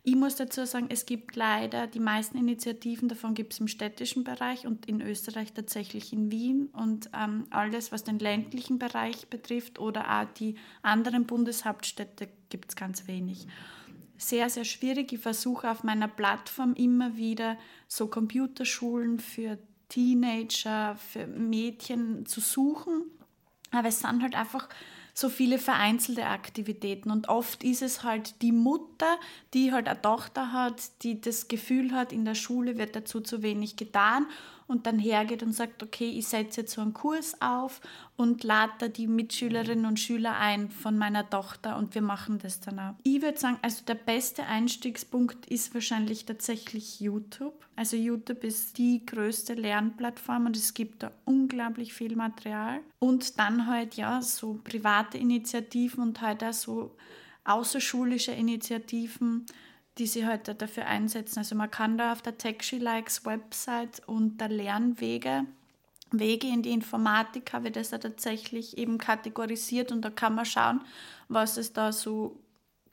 Ich 0.05 0.17
muss 0.17 0.35
dazu 0.35 0.67
sagen, 0.67 0.87
es 0.89 1.07
gibt 1.07 1.37
leider 1.37 1.87
die 1.87 2.01
meisten 2.01 2.37
Initiativen, 2.37 3.09
davon 3.09 3.35
gibt 3.35 3.53
es 3.53 3.61
im 3.61 3.69
städtischen 3.69 4.25
Bereich 4.25 4.67
und 4.67 4.87
in 4.87 5.01
Österreich 5.01 5.53
tatsächlich 5.53 6.13
in 6.13 6.33
Wien. 6.33 6.71
Und 6.73 7.09
ähm, 7.17 7.45
alles, 7.51 7.93
was 7.93 8.03
den 8.03 8.19
ländlichen 8.19 8.81
Bereich 8.81 9.29
betrifft 9.29 9.79
oder 9.79 10.21
auch 10.21 10.27
die 10.35 10.57
anderen 10.83 11.25
Bundeshauptstädte, 11.27 12.29
gibt 12.49 12.71
es 12.71 12.77
ganz 12.77 13.07
wenig 13.07 13.47
sehr, 14.23 14.49
sehr 14.49 14.65
schwierig. 14.65 15.13
Ich 15.13 15.21
versuche 15.21 15.71
auf 15.71 15.85
meiner 15.85 16.09
Plattform 16.09 16.75
immer 16.75 17.17
wieder 17.17 17.59
so 17.89 18.07
Computerschulen 18.07 19.19
für 19.19 19.59
Teenager, 19.89 20.97
für 20.97 21.27
Mädchen 21.27 22.25
zu 22.27 22.41
suchen. 22.41 23.05
Aber 23.71 23.89
es 23.89 24.01
sind 24.01 24.23
halt 24.23 24.35
einfach 24.35 24.69
so 25.15 25.29
viele 25.29 25.59
vereinzelte 25.59 26.27
Aktivitäten. 26.27 27.11
Und 27.11 27.29
oft 27.29 27.65
ist 27.65 27.83
es 27.83 28.03
halt 28.03 28.41
die 28.43 28.53
Mutter, 28.53 29.19
die 29.53 29.73
halt 29.73 29.89
eine 29.89 30.01
Tochter 30.01 30.53
hat, 30.53 31.03
die 31.03 31.21
das 31.21 31.49
Gefühl 31.49 31.93
hat, 31.93 32.13
in 32.13 32.25
der 32.25 32.35
Schule 32.35 32.79
wird 32.79 32.97
dazu 32.97 33.21
zu 33.21 33.43
wenig 33.43 33.77
getan 33.77 34.27
und 34.73 34.87
dann 34.87 34.99
hergeht 34.99 35.43
und 35.43 35.53
sagt, 35.53 35.83
okay, 35.83 36.09
ich 36.09 36.27
setze 36.27 36.63
jetzt 36.63 36.73
so 36.73 36.81
einen 36.81 36.95
Kurs 36.95 37.41
auf 37.41 37.81
und 38.17 38.43
lade 38.43 38.73
da 38.79 38.89
die 38.89 39.07
Mitschülerinnen 39.07 39.87
und 39.87 40.01
Schüler 40.01 40.37
ein 40.39 40.71
von 40.71 40.99
meiner 40.99 41.29
Tochter 41.29 41.77
und 41.77 41.95
wir 41.95 42.03
machen 42.03 42.39
das 42.39 42.61
dann 42.61 42.79
auch. 42.79 42.95
Ich 43.05 43.23
würde 43.23 43.39
sagen, 43.39 43.59
also 43.63 43.85
der 43.85 43.95
beste 43.95 44.45
Einstiegspunkt 44.45 45.47
ist 45.47 45.75
wahrscheinlich 45.75 46.25
tatsächlich 46.25 47.01
YouTube. 47.01 47.55
Also 47.77 47.97
YouTube 47.97 48.45
ist 48.45 48.79
die 48.79 49.05
größte 49.05 49.55
Lernplattform 49.55 50.47
und 50.47 50.57
es 50.57 50.75
gibt 50.75 51.03
da 51.03 51.13
unglaublich 51.25 51.93
viel 51.95 52.17
Material. 52.17 52.81
Und 52.99 53.39
dann 53.39 53.67
halt 53.67 53.95
ja 53.95 54.23
so 54.23 54.59
private 54.65 55.19
Initiativen 55.19 56.03
und 56.03 56.21
halt 56.21 56.43
auch 56.43 56.53
so 56.53 56.97
außerschulische 57.45 58.33
Initiativen, 58.33 59.47
die 59.99 60.07
sich 60.07 60.25
heute 60.25 60.53
halt 60.53 60.63
dafür 60.63 60.87
einsetzen. 60.87 61.41
Also 61.41 61.55
man 61.55 61.71
kann 61.71 61.99
da 61.99 62.13
auf 62.13 62.23
der 62.23 62.39
TechShe 62.39 62.79
Likes 62.79 63.25
Website 63.25 64.03
unter 64.07 64.49
Lernwege 64.49 65.47
Wege 66.13 66.47
in 66.47 66.63
die 66.63 66.73
Informatik 66.73 67.53
habe 67.53 67.69
ich 67.69 67.75
das 67.75 67.91
ja 67.91 67.99
tatsächlich 67.99 68.79
eben 68.79 68.99
kategorisiert 68.99 69.93
und 69.93 70.03
da 70.03 70.11
kann 70.11 70.35
man 70.35 70.45
schauen, 70.45 70.81
was 71.29 71.57
es 71.57 71.73
da 71.73 71.93
so 71.93 72.39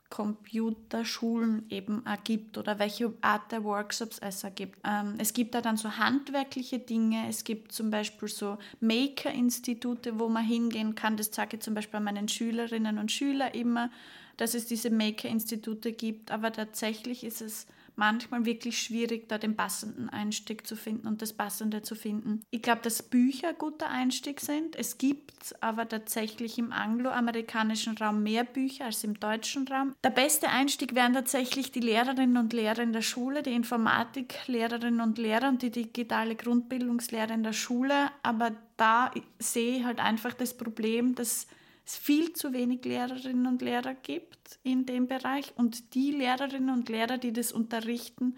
Computerschulen 0.10 1.66
eben 1.70 2.04
ergibt 2.06 2.58
oder 2.58 2.80
welche 2.80 3.14
Art 3.22 3.52
der 3.52 3.64
Workshops 3.64 4.18
es 4.20 4.44
ergibt. 4.44 4.80
Ähm, 4.84 5.16
es 5.20 5.34
gibt 5.34 5.54
da 5.54 5.62
dann 5.62 5.78
so 5.78 5.98
handwerkliche 5.98 6.80
Dinge, 6.80 7.28
es 7.30 7.44
gibt 7.44 7.72
zum 7.72 7.92
Beispiel 7.92 8.28
so 8.28 8.58
Maker-Institute, 8.80 10.18
wo 10.20 10.28
man 10.28 10.44
hingehen 10.44 10.96
kann. 10.96 11.16
Das 11.16 11.28
sage 11.32 11.58
ich 11.58 11.62
zum 11.62 11.76
Beispiel 11.76 12.00
meinen 12.00 12.28
Schülerinnen 12.28 12.98
und 12.98 13.12
Schülern 13.12 13.52
immer 13.54 13.92
dass 14.40 14.54
es 14.54 14.66
diese 14.66 14.90
Maker-Institute 14.90 15.92
gibt, 15.92 16.32
aber 16.32 16.52
tatsächlich 16.52 17.24
ist 17.24 17.42
es 17.42 17.68
manchmal 18.00 18.46
wirklich 18.46 18.82
schwierig, 18.82 19.28
da 19.28 19.38
den 19.38 19.58
passenden 19.58 20.10
Einstieg 20.10 20.66
zu 20.66 20.78
finden 20.78 21.06
und 21.06 21.22
das 21.22 21.34
Passende 21.34 21.82
zu 21.82 21.96
finden. 21.96 22.42
Ich 22.50 22.62
glaube, 22.62 22.82
dass 22.82 23.04
Bücher 23.04 23.54
guter 23.54 23.90
Einstieg 23.90 24.40
sind. 24.40 24.78
Es 24.78 24.98
gibt 24.98 25.56
aber 25.60 25.88
tatsächlich 25.88 26.58
im 26.58 26.72
angloamerikanischen 26.72 27.98
Raum 27.98 28.24
mehr 28.24 28.46
Bücher 28.46 28.86
als 28.86 29.04
im 29.04 29.20
deutschen 29.20 29.68
Raum. 29.68 29.94
Der 30.04 30.12
beste 30.12 30.48
Einstieg 30.48 30.96
wären 30.96 31.14
tatsächlich 31.14 31.72
die 31.74 31.82
Lehrerinnen 31.82 32.38
und 32.38 32.54
Lehrer 32.54 32.80
in 32.80 32.94
der 32.94 33.02
Schule, 33.02 33.44
die 33.44 33.54
Informatiklehrerinnen 33.54 35.02
und 35.02 35.18
Lehrer 35.18 35.50
und 35.50 35.62
die 35.62 35.72
digitale 35.72 36.36
Grundbildungslehre 36.36 37.34
in 37.34 37.44
der 37.44 37.54
Schule. 37.54 38.10
Aber 38.24 38.52
da 38.78 39.12
sehe 39.40 39.80
ich 39.80 39.84
halt 39.84 40.00
einfach 40.00 40.34
das 40.34 40.56
Problem, 40.56 41.16
dass 41.16 41.48
es 41.90 41.98
viel 41.98 42.34
zu 42.34 42.54
wenig 42.54 42.86
Lehrerinnen 42.86 43.48
und 43.48 43.64
Lehrer 43.64 43.96
gibt 43.96 44.60
in 44.62 44.86
dem 44.86 45.08
Bereich 45.08 45.54
und 45.56 45.96
die 45.96 46.12
Lehrerinnen 46.12 46.70
und 46.70 46.88
Lehrer, 46.88 47.18
die 47.18 47.34
das 47.34 47.52
unterrichten, 47.52 48.38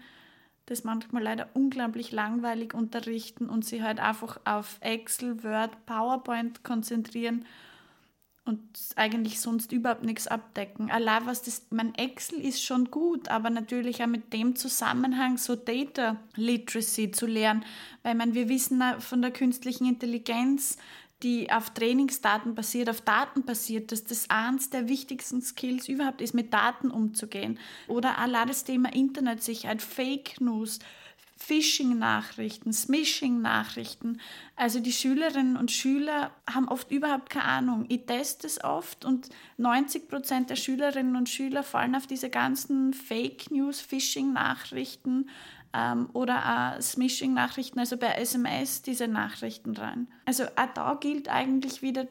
das 0.64 0.84
manchmal 0.84 1.22
leider 1.22 1.50
unglaublich 1.52 2.12
langweilig 2.12 2.72
unterrichten 2.72 3.50
und 3.50 3.66
sie 3.66 3.82
halt 3.82 4.00
einfach 4.00 4.40
auf 4.46 4.78
Excel, 4.80 5.44
Word, 5.44 5.84
PowerPoint 5.84 6.64
konzentrieren 6.64 7.44
und 8.46 8.60
eigentlich 8.96 9.38
sonst 9.38 9.70
überhaupt 9.70 10.02
nichts 10.02 10.28
abdecken. 10.28 10.90
Allein 10.90 11.26
was 11.26 11.42
das, 11.42 11.66
mein 11.68 11.94
Excel 11.94 12.40
ist 12.40 12.64
schon 12.64 12.90
gut, 12.90 13.28
aber 13.28 13.50
natürlich 13.50 14.02
auch 14.02 14.08
mit 14.08 14.32
dem 14.32 14.56
Zusammenhang 14.56 15.36
so 15.36 15.56
Data 15.56 16.16
Literacy 16.36 17.10
zu 17.10 17.26
lernen, 17.26 17.66
weil 18.02 18.14
man, 18.14 18.32
wir 18.32 18.48
wissen 18.48 18.82
von 18.98 19.20
der 19.20 19.30
künstlichen 19.30 19.86
Intelligenz, 19.86 20.78
die 21.22 21.50
auf 21.50 21.70
Trainingsdaten 21.70 22.54
basiert, 22.54 22.90
auf 22.90 23.00
Daten 23.00 23.44
basiert, 23.44 23.92
dass 23.92 24.04
das 24.04 24.28
eines 24.28 24.70
der 24.70 24.88
wichtigsten 24.88 25.40
Skills 25.42 25.88
überhaupt 25.88 26.20
ist, 26.20 26.34
mit 26.34 26.52
Daten 26.52 26.90
umzugehen. 26.90 27.58
Oder 27.88 28.18
allein 28.18 28.48
das 28.48 28.64
Thema 28.64 28.92
Internetsicherheit, 28.92 29.82
Fake 29.82 30.40
News, 30.40 30.80
Phishing-Nachrichten, 31.36 32.72
Smishing-Nachrichten. 32.72 34.20
Also 34.54 34.78
die 34.78 34.92
Schülerinnen 34.92 35.56
und 35.56 35.72
Schüler 35.72 36.30
haben 36.48 36.68
oft 36.68 36.90
überhaupt 36.92 37.30
keine 37.30 37.46
Ahnung. 37.46 37.86
Ich 37.88 38.06
teste 38.06 38.46
es 38.46 38.62
oft 38.62 39.04
und 39.04 39.28
90 39.56 40.08
Prozent 40.08 40.50
der 40.50 40.56
Schülerinnen 40.56 41.16
und 41.16 41.28
Schüler 41.28 41.64
fallen 41.64 41.96
auf 41.96 42.06
diese 42.06 42.30
ganzen 42.30 42.94
Fake 42.94 43.50
News, 43.50 43.80
Phishing-Nachrichten 43.80 45.28
ähm, 45.74 46.08
oder 46.12 46.76
auch 46.76 46.80
Smishing-Nachrichten, 46.82 47.78
also 47.78 47.96
bei 47.96 48.12
SMS 48.14 48.82
diese 48.82 49.08
Nachrichten 49.08 49.76
rein. 49.76 50.08
Also 50.24 50.44
auch 50.44 50.72
da 50.74 50.94
gilt 51.00 51.28
eigentlich 51.28 51.82
wieder 51.82 52.06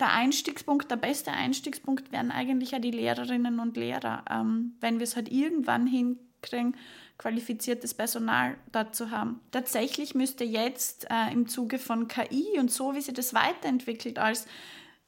der 0.00 0.12
Einstiegspunkt, 0.12 0.90
der 0.90 0.96
beste 0.96 1.30
Einstiegspunkt 1.30 2.10
wären 2.12 2.30
eigentlich 2.30 2.74
auch 2.74 2.80
die 2.80 2.90
Lehrerinnen 2.90 3.60
und 3.60 3.76
Lehrer. 3.76 4.24
Ähm, 4.30 4.74
wenn 4.80 4.98
wir 4.98 5.04
es 5.04 5.16
halt 5.16 5.30
irgendwann 5.30 5.86
hinkriegen, 5.86 6.76
qualifiziertes 7.18 7.94
Personal 7.94 8.56
dazu 8.72 9.10
haben. 9.10 9.40
Tatsächlich 9.52 10.14
müsste 10.14 10.42
jetzt 10.42 11.06
äh, 11.08 11.32
im 11.32 11.46
Zuge 11.46 11.78
von 11.78 12.08
KI 12.08 12.58
und 12.58 12.70
so, 12.70 12.94
wie 12.94 13.00
sich 13.00 13.14
das 13.14 13.32
weiterentwickelt, 13.32 14.18
als 14.18 14.46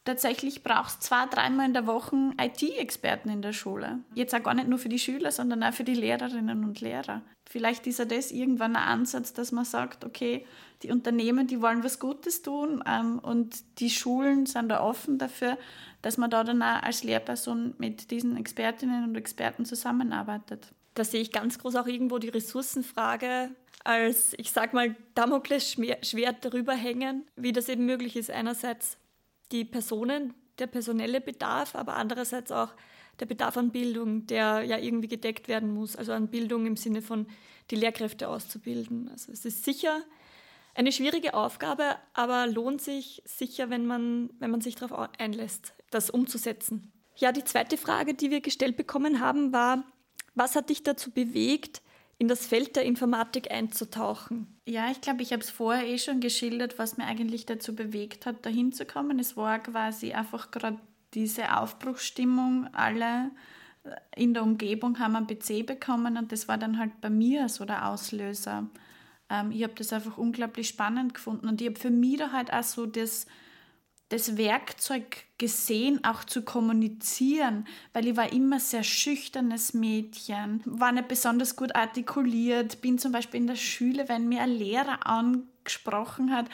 tatsächlich 0.04 0.62
brauchst 0.62 1.02
zwei, 1.02 1.26
dreimal 1.26 1.66
in 1.66 1.74
der 1.74 1.86
Woche 1.86 2.32
IT-Experten 2.40 3.28
in 3.30 3.42
der 3.42 3.52
Schule. 3.52 4.00
Jetzt 4.14 4.34
auch 4.34 4.42
gar 4.42 4.54
nicht 4.54 4.68
nur 4.68 4.78
für 4.78 4.88
die 4.88 4.98
Schüler, 4.98 5.32
sondern 5.32 5.62
auch 5.62 5.72
für 5.72 5.84
die 5.84 5.94
Lehrerinnen 5.94 6.64
und 6.64 6.80
Lehrer. 6.80 7.22
Vielleicht 7.48 7.86
ist 7.86 7.98
ja 7.98 8.04
das 8.04 8.30
irgendwann 8.30 8.76
ein 8.76 8.88
Ansatz, 8.88 9.32
dass 9.32 9.52
man 9.52 9.64
sagt, 9.64 10.04
okay, 10.04 10.46
die 10.82 10.90
Unternehmen, 10.90 11.46
die 11.46 11.62
wollen 11.62 11.84
was 11.84 11.98
Gutes 11.98 12.42
tun 12.42 12.82
ähm, 12.86 13.18
und 13.18 13.80
die 13.80 13.90
Schulen 13.90 14.46
sind 14.46 14.68
da 14.68 14.82
offen 14.82 15.18
dafür, 15.18 15.58
dass 16.02 16.18
man 16.18 16.30
da 16.30 16.44
dann 16.44 16.62
auch 16.62 16.82
als 16.82 17.04
Lehrperson 17.04 17.74
mit 17.78 18.10
diesen 18.10 18.36
Expertinnen 18.36 19.04
und 19.04 19.16
Experten 19.16 19.64
zusammenarbeitet 19.64 20.72
da 20.94 21.04
sehe 21.04 21.20
ich 21.20 21.32
ganz 21.32 21.58
groß 21.58 21.76
auch 21.76 21.86
irgendwo 21.86 22.18
die 22.18 22.28
Ressourcenfrage 22.28 23.50
als, 23.82 24.34
ich 24.38 24.50
sag 24.50 24.72
mal, 24.72 24.96
Damoklesschwert 25.14 26.44
darüber 26.44 26.72
hängen, 26.72 27.24
wie 27.36 27.52
das 27.52 27.68
eben 27.68 27.84
möglich 27.84 28.16
ist. 28.16 28.30
Einerseits 28.30 28.96
die 29.54 29.64
Personen, 29.64 30.34
der 30.58 30.66
personelle 30.66 31.20
Bedarf, 31.20 31.74
aber 31.74 31.94
andererseits 31.94 32.52
auch 32.52 32.74
der 33.20 33.26
Bedarf 33.26 33.56
an 33.56 33.70
Bildung, 33.70 34.26
der 34.26 34.62
ja 34.62 34.78
irgendwie 34.78 35.08
gedeckt 35.08 35.46
werden 35.48 35.72
muss. 35.72 35.94
Also 35.94 36.12
an 36.12 36.28
Bildung 36.28 36.66
im 36.66 36.76
Sinne 36.76 37.00
von 37.00 37.26
die 37.70 37.76
Lehrkräfte 37.76 38.28
auszubilden. 38.28 39.08
Also 39.08 39.32
es 39.32 39.44
ist 39.44 39.64
sicher 39.64 40.02
eine 40.74 40.90
schwierige 40.90 41.34
Aufgabe, 41.34 41.96
aber 42.12 42.48
lohnt 42.48 42.82
sich 42.82 43.22
sicher, 43.24 43.70
wenn 43.70 43.86
man, 43.86 44.30
wenn 44.40 44.50
man 44.50 44.60
sich 44.60 44.74
darauf 44.74 45.08
einlässt, 45.18 45.72
das 45.90 46.10
umzusetzen. 46.10 46.92
Ja, 47.16 47.30
die 47.30 47.44
zweite 47.44 47.76
Frage, 47.76 48.14
die 48.14 48.30
wir 48.30 48.40
gestellt 48.40 48.76
bekommen 48.76 49.20
haben, 49.20 49.52
war, 49.52 49.84
was 50.34 50.56
hat 50.56 50.70
dich 50.70 50.82
dazu 50.82 51.12
bewegt, 51.12 51.80
in 52.18 52.28
das 52.28 52.46
Feld 52.46 52.76
der 52.76 52.84
Informatik 52.84 53.50
einzutauchen? 53.50 54.46
Ja, 54.66 54.90
ich 54.90 55.00
glaube, 55.00 55.22
ich 55.22 55.32
habe 55.32 55.42
es 55.42 55.50
vorher 55.50 55.86
eh 55.86 55.98
schon 55.98 56.20
geschildert, 56.20 56.78
was 56.78 56.96
mir 56.96 57.04
eigentlich 57.04 57.46
dazu 57.46 57.74
bewegt 57.74 58.26
hat, 58.26 58.46
da 58.46 58.50
hinzukommen. 58.50 59.18
Es 59.18 59.36
war 59.36 59.58
quasi 59.58 60.12
einfach 60.12 60.50
gerade 60.50 60.78
diese 61.14 61.56
Aufbruchsstimmung. 61.56 62.68
Alle 62.72 63.30
in 64.16 64.34
der 64.34 64.42
Umgebung 64.42 64.98
haben 64.98 65.16
einen 65.16 65.26
PC 65.26 65.66
bekommen 65.66 66.16
und 66.16 66.32
das 66.32 66.48
war 66.48 66.58
dann 66.58 66.78
halt 66.78 67.00
bei 67.00 67.10
mir 67.10 67.48
so 67.48 67.64
der 67.64 67.88
Auslöser. 67.88 68.68
Ähm, 69.28 69.50
ich 69.52 69.62
habe 69.62 69.74
das 69.74 69.92
einfach 69.92 70.16
unglaublich 70.16 70.68
spannend 70.68 71.14
gefunden 71.14 71.48
und 71.48 71.60
ich 71.60 71.68
habe 71.68 71.78
für 71.78 71.90
mich 71.90 72.18
da 72.18 72.32
halt 72.32 72.52
auch 72.52 72.62
so 72.62 72.86
das 72.86 73.26
das 74.14 74.36
Werkzeug 74.36 75.24
gesehen, 75.38 76.04
auch 76.04 76.22
zu 76.22 76.42
kommunizieren, 76.42 77.66
weil 77.92 78.06
ich 78.06 78.16
war 78.16 78.32
immer 78.32 78.60
sehr 78.60 78.84
schüchternes 78.84 79.74
Mädchen, 79.74 80.62
war 80.64 80.92
nicht 80.92 81.08
besonders 81.08 81.56
gut 81.56 81.74
artikuliert, 81.74 82.80
bin 82.80 82.98
zum 82.98 83.10
Beispiel 83.10 83.40
in 83.40 83.48
der 83.48 83.56
Schule, 83.56 84.08
wenn 84.08 84.28
mir 84.28 84.42
ein 84.42 84.52
Lehrer 84.52 85.04
angesprochen 85.04 86.32
hat, 86.32 86.46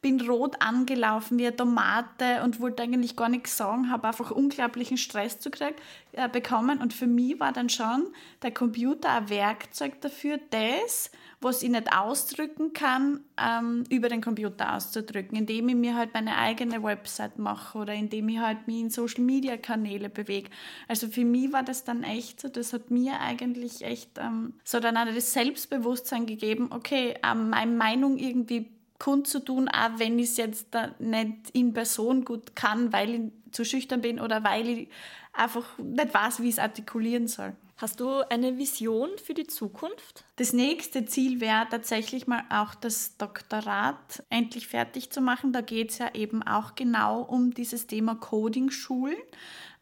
bin 0.00 0.20
rot 0.20 0.56
angelaufen 0.60 1.38
wie 1.38 1.46
eine 1.46 1.56
Tomate 1.56 2.42
und 2.44 2.60
wollte 2.60 2.82
eigentlich 2.82 3.16
gar 3.16 3.28
nichts 3.28 3.56
sagen, 3.56 3.90
habe 3.90 4.08
einfach 4.08 4.30
unglaublichen 4.30 4.96
Stress 4.96 5.40
zu 5.40 5.50
krieg, 5.50 5.74
äh, 6.12 6.28
bekommen 6.28 6.80
und 6.80 6.92
für 6.92 7.06
mich 7.06 7.40
war 7.40 7.52
dann 7.52 7.68
schon 7.68 8.08
der 8.42 8.52
Computer 8.52 9.10
ein 9.10 9.28
Werkzeug 9.28 10.00
dafür, 10.00 10.38
das 10.50 11.10
was 11.40 11.62
ich 11.62 11.70
nicht 11.70 11.92
ausdrücken 11.96 12.72
kann, 12.72 13.20
ähm, 13.36 13.84
über 13.90 14.08
den 14.08 14.20
Computer 14.20 14.74
auszudrücken, 14.74 15.38
indem 15.38 15.68
ich 15.68 15.76
mir 15.76 15.94
halt 15.94 16.12
meine 16.12 16.36
eigene 16.36 16.82
Website 16.82 17.38
mache 17.38 17.78
oder 17.78 17.94
indem 17.94 18.28
ich 18.28 18.38
halt 18.38 18.66
mich 18.66 18.80
in 18.80 18.90
Social 18.90 19.22
Media 19.22 19.56
Kanäle 19.56 20.08
bewege. 20.08 20.50
Also 20.88 21.06
für 21.08 21.24
mich 21.24 21.52
war 21.52 21.62
das 21.62 21.84
dann 21.84 22.02
echt 22.02 22.40
so, 22.40 22.48
das 22.48 22.72
hat 22.72 22.90
mir 22.90 23.20
eigentlich 23.20 23.82
echt 23.82 24.18
ähm, 24.18 24.54
so 24.64 24.80
dann 24.80 24.96
auch 24.96 25.04
das 25.04 25.32
Selbstbewusstsein 25.32 26.26
gegeben, 26.26 26.70
okay, 26.72 27.14
ähm, 27.24 27.50
meine 27.50 27.72
Meinung 27.72 28.18
irgendwie 28.18 28.72
kundzutun, 28.98 29.68
auch 29.68 29.98
wenn 29.98 30.18
ich 30.18 30.30
es 30.30 30.36
jetzt 30.36 30.68
nicht 30.98 31.50
in 31.52 31.72
Person 31.72 32.24
gut 32.24 32.56
kann, 32.56 32.92
weil 32.92 33.14
ich 33.14 33.52
zu 33.52 33.64
schüchtern 33.64 34.00
bin 34.00 34.20
oder 34.20 34.44
weil 34.44 34.68
ich 34.68 34.88
einfach 35.32 35.78
nicht 35.78 36.12
weiß, 36.12 36.40
wie 36.40 36.48
ich 36.48 36.54
es 36.54 36.58
artikulieren 36.58 37.28
soll. 37.28 37.54
Hast 37.76 38.00
du 38.00 38.28
eine 38.28 38.58
Vision 38.58 39.08
für 39.22 39.34
die 39.34 39.46
Zukunft? 39.46 40.24
Das 40.34 40.52
nächste 40.52 41.06
Ziel 41.06 41.40
wäre 41.40 41.64
tatsächlich 41.70 42.26
mal 42.26 42.42
auch 42.50 42.74
das 42.74 43.16
Doktorat 43.18 44.24
endlich 44.30 44.66
fertig 44.66 45.10
zu 45.10 45.20
machen. 45.20 45.52
Da 45.52 45.60
geht 45.60 45.90
es 45.90 45.98
ja 45.98 46.12
eben 46.12 46.42
auch 46.42 46.74
genau 46.74 47.22
um 47.22 47.54
dieses 47.54 47.86
Thema 47.86 48.16
Coding-Schulen 48.16 49.16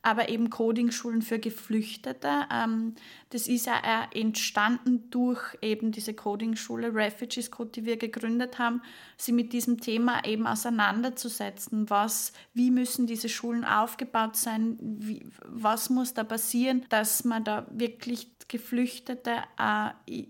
aber 0.06 0.28
eben 0.28 0.50
Coding-Schulen 0.50 1.20
für 1.20 1.40
Geflüchtete. 1.40 2.46
Ähm, 2.52 2.94
das 3.30 3.48
ist 3.48 3.66
ja 3.66 4.06
entstanden 4.14 5.10
durch 5.10 5.58
eben 5.62 5.90
diese 5.90 6.14
Coding-Schule 6.14 6.94
Refugees 6.94 7.50
Code, 7.50 7.70
die 7.70 7.84
wir 7.86 7.96
gegründet 7.96 8.60
haben, 8.60 8.82
sie 9.16 9.32
mit 9.32 9.52
diesem 9.52 9.80
Thema 9.80 10.24
eben 10.24 10.46
auseinanderzusetzen. 10.46 11.90
Was, 11.90 12.32
wie 12.54 12.70
müssen 12.70 13.08
diese 13.08 13.28
Schulen 13.28 13.64
aufgebaut 13.64 14.36
sein? 14.36 14.78
Wie, 14.80 15.26
was 15.44 15.90
muss 15.90 16.14
da 16.14 16.22
passieren, 16.22 16.86
dass 16.88 17.24
man 17.24 17.42
da 17.42 17.66
wirklich 17.72 18.30
Geflüchtete 18.46 19.42
äh, 19.58 20.22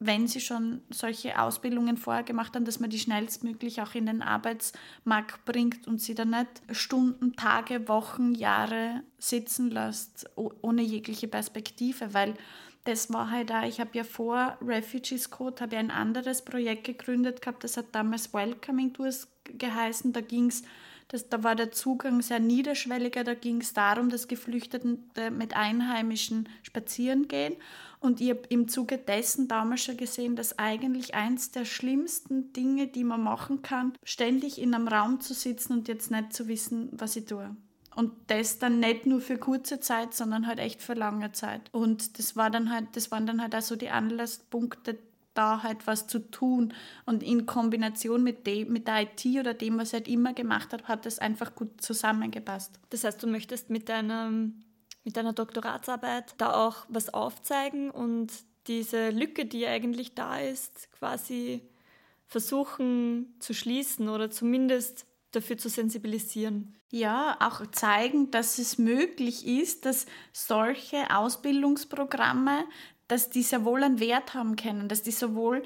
wenn 0.00 0.28
sie 0.28 0.40
schon 0.40 0.82
solche 0.90 1.40
Ausbildungen 1.40 1.96
vorher 1.96 2.22
gemacht 2.22 2.54
haben, 2.54 2.64
dass 2.64 2.78
man 2.78 2.90
die 2.90 3.00
schnellstmöglich 3.00 3.82
auch 3.82 3.94
in 3.94 4.06
den 4.06 4.22
Arbeitsmarkt 4.22 5.44
bringt 5.44 5.88
und 5.88 6.00
sie 6.00 6.14
dann 6.14 6.30
nicht 6.30 6.62
Stunden, 6.70 7.34
Tage, 7.34 7.88
Wochen, 7.88 8.34
Jahre 8.34 9.02
sitzen 9.18 9.70
lässt, 9.70 10.30
ohne 10.36 10.82
jegliche 10.82 11.26
Perspektive, 11.26 12.14
weil 12.14 12.34
das 12.84 13.12
war 13.12 13.30
halt 13.30 13.50
auch, 13.50 13.64
ich 13.64 13.80
habe 13.80 13.90
ja 13.92 14.04
vor 14.04 14.56
Refugees 14.62 15.30
Code, 15.30 15.62
habe 15.62 15.74
ja 15.74 15.80
ein 15.80 15.90
anderes 15.90 16.42
Projekt 16.42 16.84
gegründet 16.84 17.42
gehabt, 17.42 17.64
das 17.64 17.76
hat 17.76 17.86
damals 17.92 18.32
Welcoming 18.32 18.94
Tours 18.94 19.28
geheißen, 19.44 20.12
da 20.12 20.20
ging 20.20 20.46
es 20.46 20.62
das, 21.08 21.28
da 21.28 21.42
war 21.42 21.56
der 21.56 21.72
Zugang 21.72 22.20
sehr 22.20 22.38
niederschwelliger, 22.38 23.24
da 23.24 23.34
ging 23.34 23.60
es 23.62 23.72
darum, 23.72 24.10
dass 24.10 24.28
Geflüchtete 24.28 24.98
mit 25.30 25.56
Einheimischen 25.56 26.48
spazieren 26.62 27.28
gehen. 27.28 27.56
Und 28.00 28.20
ich 28.20 28.30
habe 28.30 28.42
im 28.50 28.68
Zuge 28.68 28.98
dessen 28.98 29.48
damals 29.48 29.82
schon 29.82 29.96
gesehen, 29.96 30.36
dass 30.36 30.58
eigentlich 30.58 31.14
eins 31.14 31.50
der 31.50 31.64
schlimmsten 31.64 32.52
Dinge, 32.52 32.86
die 32.86 33.04
man 33.04 33.22
machen 33.22 33.62
kann, 33.62 33.94
ständig 34.04 34.60
in 34.60 34.74
einem 34.74 34.86
Raum 34.86 35.20
zu 35.20 35.34
sitzen 35.34 35.72
und 35.72 35.88
jetzt 35.88 36.10
nicht 36.10 36.32
zu 36.32 36.46
wissen, 36.46 36.90
was 36.92 37.16
ich 37.16 37.24
tue. 37.24 37.56
Und 37.96 38.12
das 38.28 38.60
dann 38.60 38.78
nicht 38.78 39.06
nur 39.06 39.20
für 39.20 39.38
kurze 39.38 39.80
Zeit, 39.80 40.14
sondern 40.14 40.46
halt 40.46 40.60
echt 40.60 40.82
für 40.82 40.94
lange 40.94 41.32
Zeit. 41.32 41.62
Und 41.72 42.18
das 42.20 42.36
war 42.36 42.50
dann 42.50 42.70
halt, 42.70 42.88
das 42.92 43.10
waren 43.10 43.26
dann 43.26 43.42
halt 43.42 43.56
auch 43.56 43.62
so 43.62 43.74
die 43.74 43.88
Anlasspunkte, 43.88 44.98
da 45.38 45.62
halt 45.62 45.86
was 45.86 46.06
zu 46.06 46.30
tun. 46.30 46.74
Und 47.06 47.22
in 47.22 47.46
Kombination 47.46 48.22
mit, 48.22 48.46
dem, 48.46 48.72
mit 48.72 48.88
der 48.88 49.02
IT 49.02 49.24
oder 49.38 49.54
dem, 49.54 49.78
was 49.78 49.88
ich 49.88 49.94
halt 49.94 50.08
immer 50.08 50.34
gemacht 50.34 50.72
habe, 50.72 50.84
hat 50.84 51.06
das 51.06 51.18
einfach 51.18 51.54
gut 51.54 51.80
zusammengepasst. 51.80 52.78
Das 52.90 53.04
heißt, 53.04 53.22
du 53.22 53.28
möchtest 53.28 53.70
mit 53.70 53.88
deinem 53.88 54.64
mit 55.04 55.16
deiner 55.16 55.32
Doktoratsarbeit 55.32 56.34
da 56.36 56.52
auch 56.52 56.84
was 56.90 57.14
aufzeigen 57.14 57.90
und 57.90 58.30
diese 58.66 59.08
Lücke, 59.08 59.46
die 59.46 59.66
eigentlich 59.66 60.14
da 60.14 60.38
ist, 60.38 60.92
quasi 60.92 61.62
versuchen 62.26 63.34
zu 63.38 63.54
schließen 63.54 64.10
oder 64.10 64.30
zumindest 64.30 65.06
dafür 65.30 65.56
zu 65.56 65.70
sensibilisieren. 65.70 66.74
Ja, 66.90 67.36
auch 67.40 67.66
zeigen, 67.70 68.30
dass 68.30 68.58
es 68.58 68.76
möglich 68.76 69.46
ist, 69.46 69.86
dass 69.86 70.04
solche 70.32 71.14
Ausbildungsprogramme, 71.14 72.64
dass 73.08 73.30
die 73.30 73.42
sehr 73.42 73.64
wohl 73.64 73.82
einen 73.82 74.00
Wert 74.00 74.34
haben 74.34 74.56
können, 74.56 74.88
dass 74.88 75.02
die 75.02 75.10
sowohl 75.10 75.64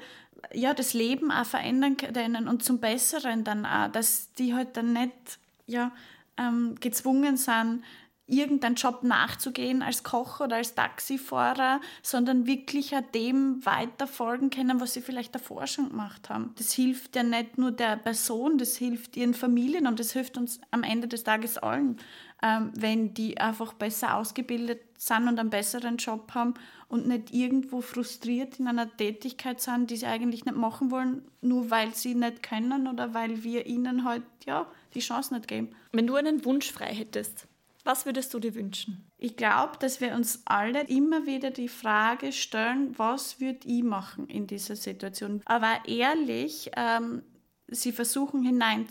ja, 0.53 0.73
das 0.73 0.93
Leben 0.93 1.31
auch 1.31 1.45
verändern 1.45 1.97
können 1.97 2.47
und 2.47 2.63
zum 2.63 2.79
Besseren 2.79 3.43
dann 3.43 3.65
auch, 3.65 3.89
dass 3.91 4.33
die 4.33 4.53
halt 4.53 4.75
dann 4.75 4.93
nicht 4.93 5.39
ja, 5.67 5.91
ähm, 6.37 6.75
gezwungen 6.79 7.37
sind, 7.37 7.83
irgendeinen 8.25 8.75
Job 8.75 9.03
nachzugehen 9.03 9.81
als 9.81 10.03
Koch 10.03 10.39
oder 10.39 10.55
als 10.55 10.75
Taxifahrer, 10.75 11.81
sondern 12.01 12.47
wirklich 12.47 12.95
dem 13.13 13.65
weiterfolgen 13.65 14.49
können, 14.49 14.79
was 14.79 14.93
sie 14.93 15.01
vielleicht 15.01 15.35
davor 15.35 15.67
schon 15.67 15.89
gemacht 15.89 16.29
haben. 16.29 16.53
Das 16.57 16.71
hilft 16.71 17.15
ja 17.15 17.23
nicht 17.23 17.57
nur 17.57 17.71
der 17.71 17.97
Person, 17.97 18.57
das 18.57 18.77
hilft 18.77 19.17
ihren 19.17 19.33
Familien 19.33 19.87
und 19.87 19.99
das 19.99 20.13
hilft 20.13 20.37
uns 20.37 20.61
am 20.71 20.83
Ende 20.83 21.07
des 21.07 21.25
Tages 21.25 21.57
allen, 21.57 21.97
ähm, 22.41 22.71
wenn 22.75 23.13
die 23.13 23.39
einfach 23.39 23.73
besser 23.73 24.15
ausgebildet 24.15 24.81
sind 24.97 25.27
und 25.27 25.37
einen 25.37 25.49
besseren 25.49 25.97
Job 25.97 26.33
haben 26.33 26.53
und 26.87 27.07
nicht 27.07 27.33
irgendwo 27.33 27.81
frustriert 27.81 28.59
in 28.59 28.67
einer 28.69 28.89
Tätigkeit 28.95 29.59
sind, 29.59 29.91
die 29.91 29.97
sie 29.97 30.05
eigentlich 30.05 30.45
nicht 30.45 30.55
machen 30.55 30.91
wollen, 30.91 31.23
nur 31.41 31.71
weil 31.71 31.93
sie 31.93 32.15
nicht 32.15 32.41
können 32.41 32.87
oder 32.87 33.13
weil 33.13 33.43
wir 33.43 33.65
ihnen 33.65 34.05
halt 34.05 34.23
ja 34.45 34.65
die 34.93 34.99
Chance 34.99 35.33
nicht 35.33 35.47
geben. 35.47 35.75
Wenn 35.91 36.07
du 36.07 36.15
einen 36.15 36.45
Wunsch 36.45 36.71
frei 36.71 36.93
hättest, 36.93 37.47
was 37.83 38.05
würdest 38.05 38.33
du 38.33 38.39
dir 38.39 38.55
wünschen? 38.55 39.11
Ich 39.17 39.35
glaube, 39.35 39.77
dass 39.79 39.99
wir 39.99 40.13
uns 40.13 40.41
alle 40.45 40.83
immer 40.87 41.25
wieder 41.25 41.51
die 41.51 41.67
Frage 41.67 42.31
stellen, 42.31 42.97
was 42.97 43.39
würde 43.39 43.67
ich 43.67 43.83
machen 43.83 44.27
in 44.27 44.47
dieser 44.47 44.75
Situation? 44.75 45.41
Aber 45.45 45.79
ehrlich, 45.85 46.71
ähm, 46.75 47.23
sie 47.67 47.91
versuchen 47.91 48.43
hinein 48.43 48.87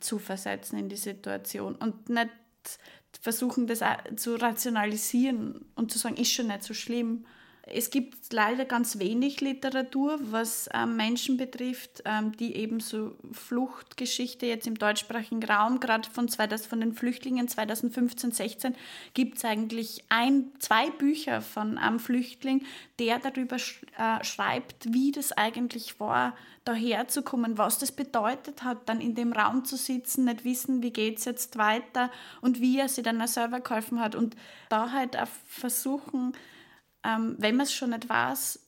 zu 0.00 0.18
versetzen 0.18 0.78
in 0.78 0.88
die 0.88 0.96
Situation 0.96 1.74
und 1.74 2.08
nicht 2.08 2.30
versuchen, 3.20 3.66
das 3.66 3.80
zu 4.16 4.36
rationalisieren 4.36 5.66
und 5.74 5.90
zu 5.92 5.98
sagen, 5.98 6.16
ist 6.16 6.32
schon 6.32 6.46
nicht 6.46 6.62
so 6.62 6.74
schlimm. 6.74 7.26
Es 7.64 7.90
gibt 7.90 8.32
leider 8.32 8.64
ganz 8.64 8.98
wenig 8.98 9.40
Literatur, 9.40 10.18
was 10.20 10.68
ähm, 10.74 10.96
Menschen 10.96 11.36
betrifft, 11.36 12.02
ähm, 12.04 12.36
die 12.36 12.56
eben 12.56 12.80
so 12.80 13.14
Fluchtgeschichte 13.30 14.46
jetzt 14.46 14.66
im 14.66 14.76
deutschsprachigen 14.76 15.44
Raum, 15.44 15.78
gerade 15.78 16.08
von, 16.10 16.28
von 16.28 16.80
den 16.80 16.92
Flüchtlingen 16.92 17.46
2015, 17.46 18.32
16, 18.32 18.74
gibt 19.14 19.38
es 19.38 19.44
eigentlich 19.44 20.02
ein, 20.08 20.50
zwei 20.58 20.90
Bücher 20.90 21.40
von 21.40 21.78
einem 21.78 22.00
Flüchtling, 22.00 22.64
der 22.98 23.20
darüber 23.20 23.56
äh, 23.56 24.24
schreibt, 24.24 24.92
wie 24.92 25.12
das 25.12 25.30
eigentlich 25.30 26.00
war, 26.00 26.34
daher 26.64 27.06
zu 27.06 27.22
kommen, 27.22 27.58
was 27.58 27.78
das 27.78 27.92
bedeutet 27.92 28.64
hat, 28.64 28.88
dann 28.88 29.00
in 29.00 29.14
dem 29.14 29.32
Raum 29.32 29.64
zu 29.64 29.76
sitzen, 29.76 30.24
nicht 30.24 30.44
wissen, 30.44 30.82
wie 30.82 30.92
geht 30.92 31.18
es 31.18 31.26
jetzt 31.26 31.58
weiter 31.58 32.10
und 32.40 32.60
wie 32.60 32.78
er 32.78 32.88
sich 32.88 33.04
dann 33.04 33.24
selber 33.28 33.60
geholfen 33.60 34.00
hat. 34.00 34.16
Und 34.16 34.36
da 34.68 34.90
halt 34.90 35.16
auch 35.16 35.28
versuchen, 35.46 36.34
ähm, 37.04 37.36
wenn 37.38 37.56
man 37.56 37.64
es 37.64 37.72
schon 37.72 37.90
nicht 37.90 38.08
weiß, 38.08 38.60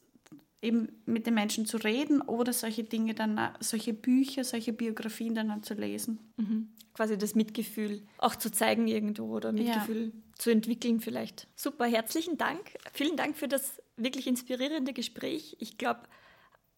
eben 0.65 0.89
mit 1.05 1.27
den 1.27 1.35
Menschen 1.35 1.67
zu 1.67 1.77
reden 1.77 2.23
oder 2.23 2.53
solche 2.53 2.85
Dinge 2.85 3.15
dann, 3.15 3.39
solche 3.61 3.93
Bücher, 3.93 4.45
solche 4.45 4.73
Biografien 4.73 5.35
dann 5.35 5.63
zu 5.63 5.75
lesen. 5.75 6.19
Mhm. 6.37 6.69
Quasi 6.95 7.19
das 7.19 7.35
Mitgefühl 7.35 8.03
auch 8.19 8.37
zu 8.37 8.51
zeigen 8.51 8.89
irgendwo 8.89 9.35
oder 9.35 9.53
Mitgefühl 9.53 10.13
ja. 10.15 10.21
zu 10.39 10.51
entwickeln 10.51 11.01
vielleicht. 11.01 11.49
Super, 11.55 11.85
herzlichen 11.87 12.39
Dank. 12.39 12.61
Vielen 12.93 13.17
Dank 13.17 13.37
für 13.37 13.49
das 13.49 13.83
wirklich 13.97 14.27
inspirierende 14.27 14.93
Gespräch. 14.93 15.57
Ich 15.61 15.77
glaube, 15.77 16.03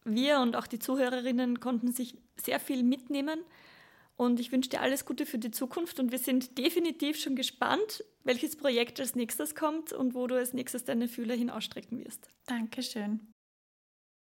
wir 0.05 0.41
und 0.41 0.57
auch 0.57 0.67
die 0.67 0.79
Zuhörerinnen 0.79 1.61
konnten 1.61 1.93
sich 1.93 2.17
sehr 2.37 2.61
viel 2.61 2.83
mitnehmen. 2.83 3.41
Und 4.17 4.41
ich 4.41 4.51
wünsche 4.51 4.71
dir 4.71 4.81
alles 4.81 5.05
Gute 5.05 5.27
für 5.27 5.39
die 5.39 5.51
Zukunft 5.51 6.01
und 6.01 6.11
wir 6.11 6.19
sind 6.19 6.57
definitiv 6.57 7.21
schon 7.21 7.37
gespannt, 7.37 8.03
welches 8.25 8.57
Projekt 8.57 8.99
als 8.99 9.15
nächstes 9.15 9.55
kommt 9.55 9.93
und 9.93 10.15
wo 10.15 10.27
du 10.27 10.37
als 10.37 10.55
nächstes 10.55 10.85
deine 10.85 11.07
Fühler 11.07 11.35
hin 11.35 11.51
ausstrecken 11.51 12.03
wirst. 12.03 12.29
Dankeschön. 12.47 13.36